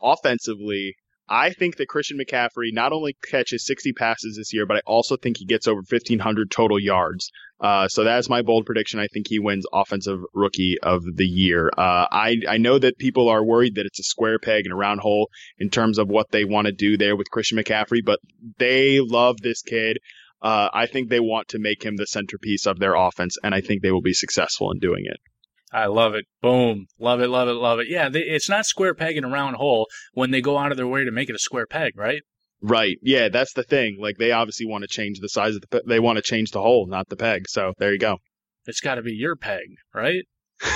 [0.00, 0.96] offensively,
[1.28, 5.16] I think that Christian McCaffrey not only catches 60 passes this year, but I also
[5.16, 7.30] think he gets over 1,500 total yards.
[7.60, 8.98] Uh, so that's my bold prediction.
[8.98, 11.70] I think he wins Offensive Rookie of the Year.
[11.78, 14.76] Uh, I I know that people are worried that it's a square peg and a
[14.76, 18.18] round hole in terms of what they want to do there with Christian McCaffrey, but
[18.58, 19.98] they love this kid.
[20.42, 23.60] Uh, I think they want to make him the centerpiece of their offense, and I
[23.60, 25.18] think they will be successful in doing it.
[25.72, 26.26] I love it.
[26.42, 26.86] Boom.
[26.98, 27.86] Love it, love it, love it.
[27.88, 30.76] Yeah, they, it's not square peg in a round hole when they go out of
[30.76, 32.22] their way to make it a square peg, right?
[32.60, 32.98] Right.
[33.02, 33.96] Yeah, that's the thing.
[33.98, 36.50] Like they obviously want to change the size of the pe- they want to change
[36.50, 37.48] the hole, not the peg.
[37.48, 38.18] So, there you go.
[38.66, 40.24] It's got to be your peg, right?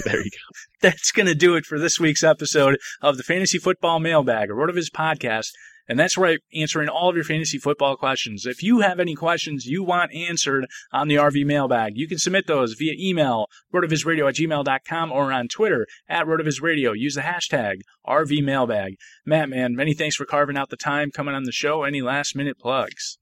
[0.04, 0.56] there you go.
[0.80, 4.54] That's going to do it for this week's episode of the Fantasy Football Mailbag, a
[4.54, 5.50] RotoViz podcast.
[5.88, 8.46] And that's where I'm answering all of your fantasy football questions.
[8.46, 12.46] If you have any questions you want answered on the RV mailbag, you can submit
[12.46, 16.92] those via email, rotovizradio at gmail.com or on Twitter at rotovizradio.
[16.96, 18.94] Use the hashtag RV mailbag.
[19.26, 21.82] Matt, man, many thanks for carving out the time coming on the show.
[21.82, 23.18] Any last minute plugs?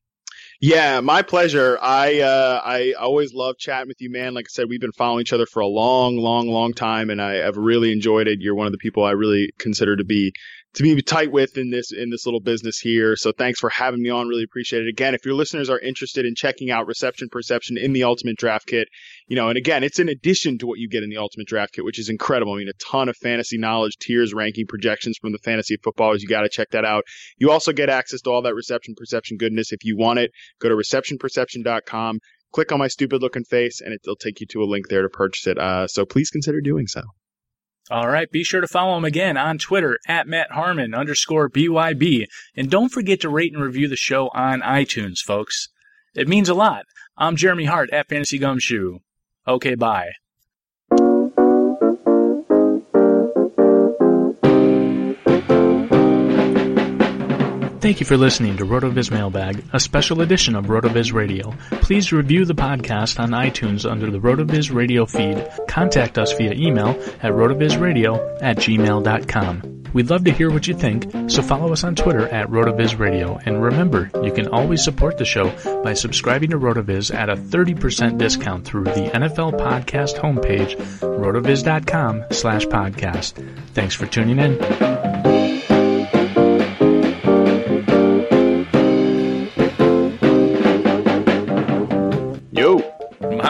[0.65, 1.77] Yeah, my pleasure.
[1.83, 4.33] I uh, I always love chatting with you, man.
[4.33, 7.21] Like I said, we've been following each other for a long, long, long time, and
[7.21, 8.41] I have really enjoyed it.
[8.41, 10.33] You're one of the people I really consider to be
[10.75, 13.15] to be tight with in this in this little business here.
[13.17, 14.29] So thanks for having me on.
[14.29, 14.89] Really appreciate it.
[14.89, 18.67] Again, if your listeners are interested in checking out reception perception in the Ultimate Draft
[18.67, 18.89] Kit,
[19.27, 21.75] you know, and again, it's in addition to what you get in the Ultimate Draft
[21.75, 22.55] Kit, which is incredible.
[22.55, 26.23] I mean, a ton of fantasy knowledge, tiers, ranking, projections from the fantasy footballers.
[26.23, 27.05] You got to check that out.
[27.37, 30.31] You also get access to all that reception perception goodness if you want it.
[30.61, 32.19] Go to receptionperception.com
[32.53, 35.09] click on my stupid looking face, and it'll take you to a link there to
[35.09, 35.57] purchase it.
[35.57, 37.01] Uh, so please consider doing so.
[37.93, 38.31] All right.
[38.31, 42.25] Be sure to follow him again on Twitter at Matt Harmon underscore BYB.
[42.57, 45.69] And don't forget to rate and review the show on iTunes, folks.
[46.15, 46.87] It means a lot.
[47.19, 49.01] I'm Jeremy Hart at Fantasy Gumshoe.
[49.47, 50.13] Okay, bye.
[57.83, 61.53] Thank you for listening to RotoViz Mailbag, a special edition of RotoViz Radio.
[61.81, 65.45] Please review the podcast on iTunes under the RotoViz Radio feed.
[65.67, 69.83] Contact us via email at rotovizradio at gmail.com.
[69.93, 73.37] We'd love to hear what you think, so follow us on Twitter at RotoViz Radio.
[73.45, 75.51] And remember, you can always support the show
[75.83, 82.65] by subscribing to RotoViz at a 30% discount through the NFL podcast homepage, rotoviz.com slash
[82.67, 83.33] podcast.
[83.75, 85.12] Thanks for tuning in.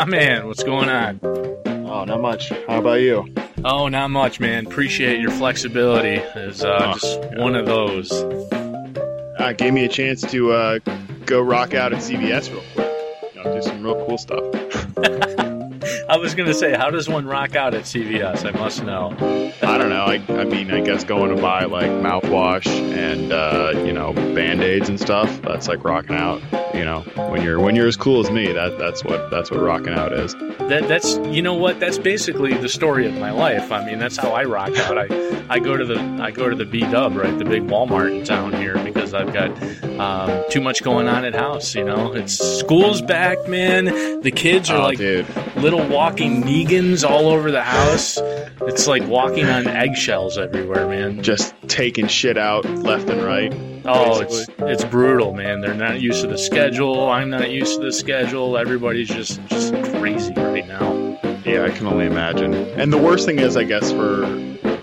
[0.03, 1.21] My man, what's going on?
[1.23, 2.49] Oh, not much.
[2.67, 3.33] How about you?
[3.65, 4.67] Oh, not much, man.
[4.67, 6.15] Appreciate your flexibility.
[6.41, 8.11] Is uh, Oh, just one of those.
[8.11, 10.81] Uh, gave me a chance to uh,
[11.25, 13.33] go rock out at CVS real quick.
[13.33, 14.43] You know, do some real cool stuff.
[16.13, 18.45] I was gonna say, how does one rock out at CVS?
[18.45, 19.17] I must know.
[19.63, 20.05] I don't know.
[20.05, 24.63] I, I mean, I guess going to buy like mouthwash and uh, you know band
[24.63, 25.41] aids and stuff.
[25.41, 26.43] That's like rocking out.
[26.75, 27.01] You know,
[27.31, 30.13] when you're when you're as cool as me, that that's what that's what rocking out
[30.13, 30.35] is.
[30.35, 31.81] That that's you know what?
[31.81, 33.73] That's basically the story of my life.
[33.73, 34.99] I mean, that's how I rock out.
[34.99, 38.15] I, I go to the I go to the B Dub, right, the big Walmart
[38.15, 38.77] in town here,
[39.13, 41.75] because I've got um, too much going on at house.
[41.75, 44.21] You know, it's school's back, man.
[44.21, 45.27] The kids are Oh, like dude.
[45.57, 48.19] little walking Negans all over the house.
[48.63, 51.23] It's like walking on eggshells everywhere, man.
[51.23, 53.53] Just taking shit out left and right.
[53.85, 55.61] Oh, it's it's brutal, man.
[55.61, 57.09] They're not used to the schedule.
[57.11, 58.57] I'm not used to the schedule.
[58.57, 61.19] Everybody's just just crazy right now.
[61.45, 62.55] Yeah, I can only imagine.
[62.55, 64.25] And the worst thing is, I guess, for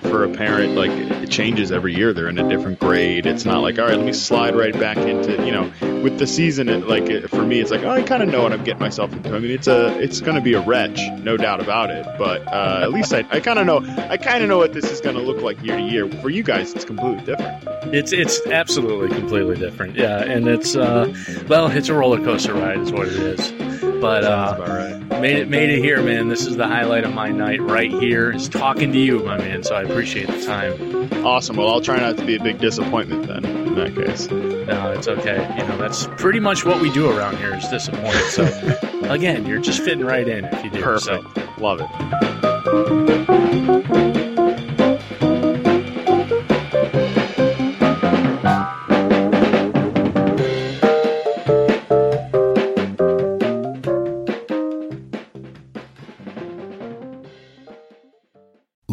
[0.10, 2.14] for a parent, like it changes every year.
[2.14, 3.26] They're in a different grade.
[3.26, 6.28] It's not like, all right, let me slide right back into, you know, with the
[6.28, 6.70] season.
[6.70, 8.80] It, like it, for me, it's like, oh, I kind of know what I'm getting
[8.80, 9.36] myself into.
[9.36, 12.06] I mean, it's a, it's going to be a wretch, no doubt about it.
[12.18, 13.80] But uh, at least I, I kind of know,
[14.10, 16.10] I kind of know what this is going to look like year to year.
[16.22, 17.64] For you guys, it's completely different.
[17.94, 19.96] It's it's absolutely completely different.
[19.96, 21.14] Yeah, and it's uh,
[21.48, 23.52] well, it's a roller coaster ride, is what it is.
[24.02, 25.09] But uh, about right.
[25.20, 26.28] Made it made it here, man.
[26.28, 28.32] This is the highlight of my night right here.
[28.32, 29.64] Is talking to you, my man.
[29.64, 31.26] So I appreciate the time.
[31.26, 31.58] Awesome.
[31.58, 33.46] Well, I'll try not to be a big disappointment then.
[33.46, 35.56] In that case, No, it's okay.
[35.58, 38.16] You know, that's pretty much what we do around here is disappoint.
[38.30, 38.46] So
[39.04, 41.00] again, you're just fitting right in if you do.
[41.00, 41.24] So.
[41.58, 41.90] Love it.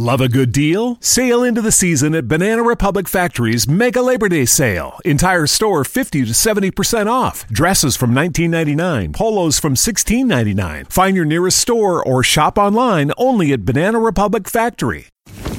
[0.06, 0.98] Love a good deal?
[1.00, 5.00] Sail into the season at Banana Republic Factory's Mega Labor Day Sale.
[5.04, 7.44] Entire store 50 to 70% off.
[7.48, 10.92] Dresses from $19.99, polos from $16.99.
[10.92, 15.08] Find your nearest store or shop online only at Banana Republic Factory.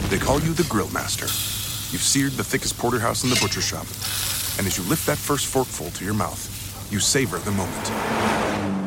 [0.07, 1.25] They call you the Grill Master.
[1.91, 3.87] You've seared the thickest porterhouse in the butcher shop.
[4.59, 6.39] And as you lift that first forkful to your mouth,
[6.89, 8.86] you savor the moment.